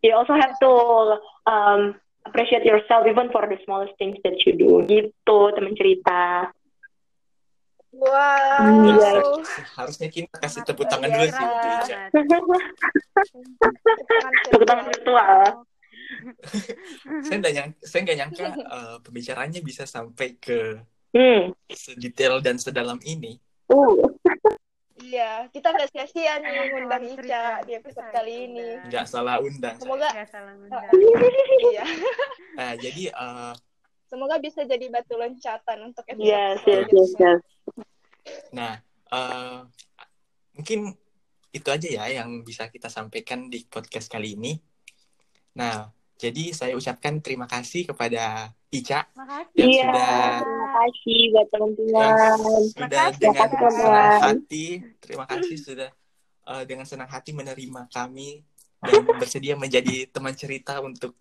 you 0.00 0.12
also 0.16 0.32
have 0.32 0.54
to 0.62 0.72
um, 1.44 1.80
appreciate 2.24 2.64
yourself 2.64 3.04
even 3.04 3.28
for 3.28 3.44
the 3.44 3.58
smallest 3.68 3.92
things 4.00 4.16
that 4.24 4.36
you 4.48 4.56
do. 4.56 4.80
Gitu 4.88 5.38
teman 5.52 5.76
cerita 5.76 6.48
Wow. 7.96 8.92
Iya. 8.92 9.10
Harusnya 9.72 10.08
kita 10.12 10.36
kasih 10.36 10.62
tepuk 10.68 10.84
tangan 10.84 11.08
dulu 11.08 11.26
sih 11.26 11.44
untuk 11.44 11.70
Ica. 11.80 11.96
tepuk 14.46 14.66
tangan 14.68 14.84
virtual 14.84 15.64
Saya 17.26 17.36
nggak 17.42 17.54
nyangka, 17.56 17.76
saya 17.82 18.00
nggak 18.06 18.18
nyangka 18.20 18.44
eh, 18.54 18.96
pembicaranya 19.02 19.60
bisa 19.64 19.84
sampai 19.88 20.36
ke 20.38 20.78
hmm 21.16 21.50
sedetail 21.72 22.38
dan 22.44 22.60
sedalam 22.60 23.00
ini. 23.02 23.40
uh 23.72 23.96
Iya, 24.96 25.46
kita 25.54 25.70
nggak 25.70 25.92
sia-sia 25.92 26.40
nih 26.42 26.72
ngundang. 26.72 27.04
Ica 27.04 27.62
di 27.62 27.78
episode 27.78 28.10
kali 28.10 28.48
ini. 28.50 28.80
Nggak 28.90 29.06
salah 29.06 29.38
undang. 29.38 29.76
Semoga 29.78 30.08
Nggak 30.10 30.28
salah 30.34 30.52
ngundang. 30.56 30.82
iya, 31.70 31.84
Nah, 32.58 32.72
jadi 32.80 33.02
eh, 33.12 33.52
semoga 34.06 34.38
bisa 34.38 34.62
jadi 34.62 34.86
batu 34.88 35.14
loncatan 35.14 35.90
untuk 35.90 36.06
episode 36.06 36.26
yes 36.26 36.58
yes 36.64 36.86
yes 36.90 37.12
yes 37.18 37.40
Nah, 38.50 38.74
eh, 39.08 39.58
mungkin 40.50 40.90
itu 41.54 41.68
aja 41.70 41.88
ya 41.88 42.04
yang 42.10 42.42
bisa 42.42 42.66
kita 42.66 42.90
sampaikan 42.90 43.46
di 43.46 43.62
podcast 43.64 44.10
kali 44.10 44.34
ini. 44.34 44.58
Nah, 45.56 45.86
jadi 46.18 46.50
saya 46.50 46.74
ucapkan 46.74 47.22
terima 47.22 47.46
kasih 47.46 47.86
kepada 47.86 48.50
Ica 48.66 49.06
Makasih. 49.14 49.56
yang 49.56 49.70
Iya, 49.70 49.82
sudah 49.86 50.10
terima 50.42 50.68
kasih 50.74 51.18
buat 51.30 51.46
teman-teman. 51.54 52.10
sudah 52.66 53.04
Makasih, 53.06 53.20
dengan 53.22 53.46
teman-teman. 53.46 53.78
senang 53.78 54.18
hati, 54.26 54.66
terima 54.98 55.24
kasih 55.30 55.56
sudah 55.56 55.90
eh, 56.50 56.62
dengan 56.66 56.86
senang 56.88 57.10
hati 57.14 57.30
menerima 57.30 57.82
kami 57.88 58.42
dan 58.82 59.02
bersedia 59.16 59.54
menjadi 59.54 60.10
teman 60.10 60.34
cerita 60.34 60.82
untuk 60.82 61.14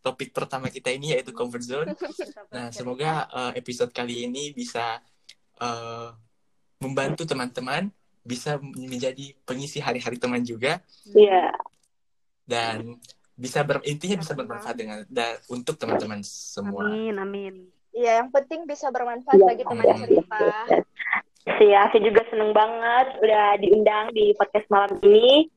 topik 0.00 0.32
pertama 0.32 0.68
kita 0.68 0.88
ini 0.88 1.12
yaitu 1.14 1.32
comfort 1.32 1.64
zone. 1.64 1.88
Nah, 2.50 2.74
semoga 2.74 3.30
eh, 3.30 3.62
episode 3.62 3.94
kali 3.94 4.26
ini 4.26 4.50
bisa 4.50 4.98
eh, 5.60 6.08
membantu 6.80 7.22
teman-teman 7.22 7.92
bisa 8.20 8.60
menjadi 8.60 9.32
pengisi 9.44 9.80
hari-hari 9.80 10.20
teman 10.20 10.44
juga 10.44 10.82
Iya, 11.08 11.56
dan 12.44 13.00
bisa 13.32 13.64
ber, 13.64 13.80
intinya 13.88 14.20
bisa 14.20 14.36
bermanfaat 14.36 14.76
dengan 14.76 14.98
da- 15.08 15.40
untuk 15.48 15.80
teman-teman 15.80 16.20
semua. 16.20 16.84
Amin, 16.84 17.16
amin. 17.16 17.54
Iya, 17.96 18.20
yang 18.20 18.28
penting 18.28 18.68
bisa 18.68 18.92
bermanfaat 18.92 19.40
Iya. 19.40 19.46
bagi 19.48 19.64
teman 19.64 19.86
cerita. 19.96 20.46
Iya, 21.60 21.80
saya 21.88 22.02
juga 22.04 22.20
seneng 22.28 22.52
banget 22.52 23.06
udah 23.24 23.46
diundang 23.56 24.12
di 24.12 24.36
podcast 24.36 24.68
malam 24.68 24.92
ini. 25.00 25.48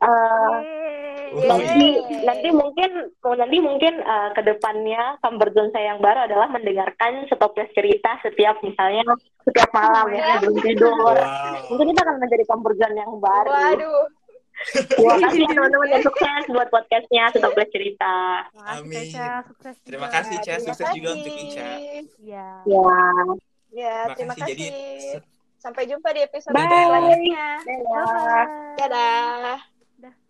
Yeay. 0.00 1.09
Nanti 1.34 1.86
nanti 2.26 2.48
mungkin 2.50 2.90
nanti 3.22 3.56
mungkin 3.62 3.94
uh, 4.02 4.30
ke 4.34 4.42
depannya 4.42 5.18
comfort 5.22 5.52
zone 5.54 5.70
saya 5.70 5.94
yang 5.94 6.00
baru 6.02 6.26
adalah 6.26 6.50
mendengarkan 6.50 7.26
stoples 7.30 7.70
cerita 7.72 8.18
setiap 8.22 8.58
misalnya 8.60 9.06
setiap 9.46 9.70
malam 9.70 10.10
ya 10.10 10.38
sebelum 10.38 10.58
tidur. 10.62 11.16
Wow. 11.16 11.70
Mungkin 11.72 11.86
kita 11.94 12.00
akan 12.02 12.16
menjadi 12.18 12.44
comfort 12.48 12.76
zone 12.78 12.96
yang 12.98 13.12
baru. 13.18 13.50
Waduh, 13.50 14.04
Terima 14.60 15.16
kasih 15.24 15.40
ya 15.40 15.48
teman-teman 15.56 15.88
yang 15.88 16.04
sukses 16.04 16.44
buat 16.52 16.68
podcastnya 16.68 17.24
stoples 17.32 17.70
cerita. 17.72 18.44
Amin. 18.60 19.08
Ica. 19.08 19.40
Sukses 19.48 19.74
Terima 19.88 20.08
kasih, 20.12 20.36
Ica. 20.36 20.52
terima 20.60 20.64
Sukses 20.68 20.88
juga 20.92 21.08
untuk 21.16 21.32
Ica. 21.32 21.68
Iya. 22.20 22.48
Ya. 22.68 22.90
Ya, 23.70 23.96
Terima 24.12 24.14
terima 24.18 24.34
kasih. 24.36 24.52
Jadi 24.52 24.68
Sampai 25.60 25.84
jumpa 25.84 26.08
di 26.16 26.24
episode 26.24 26.56
Bye. 26.56 26.68
selanjutnya. 26.68 27.46
Dadah. 27.68 28.44
Dadah. 28.80 29.60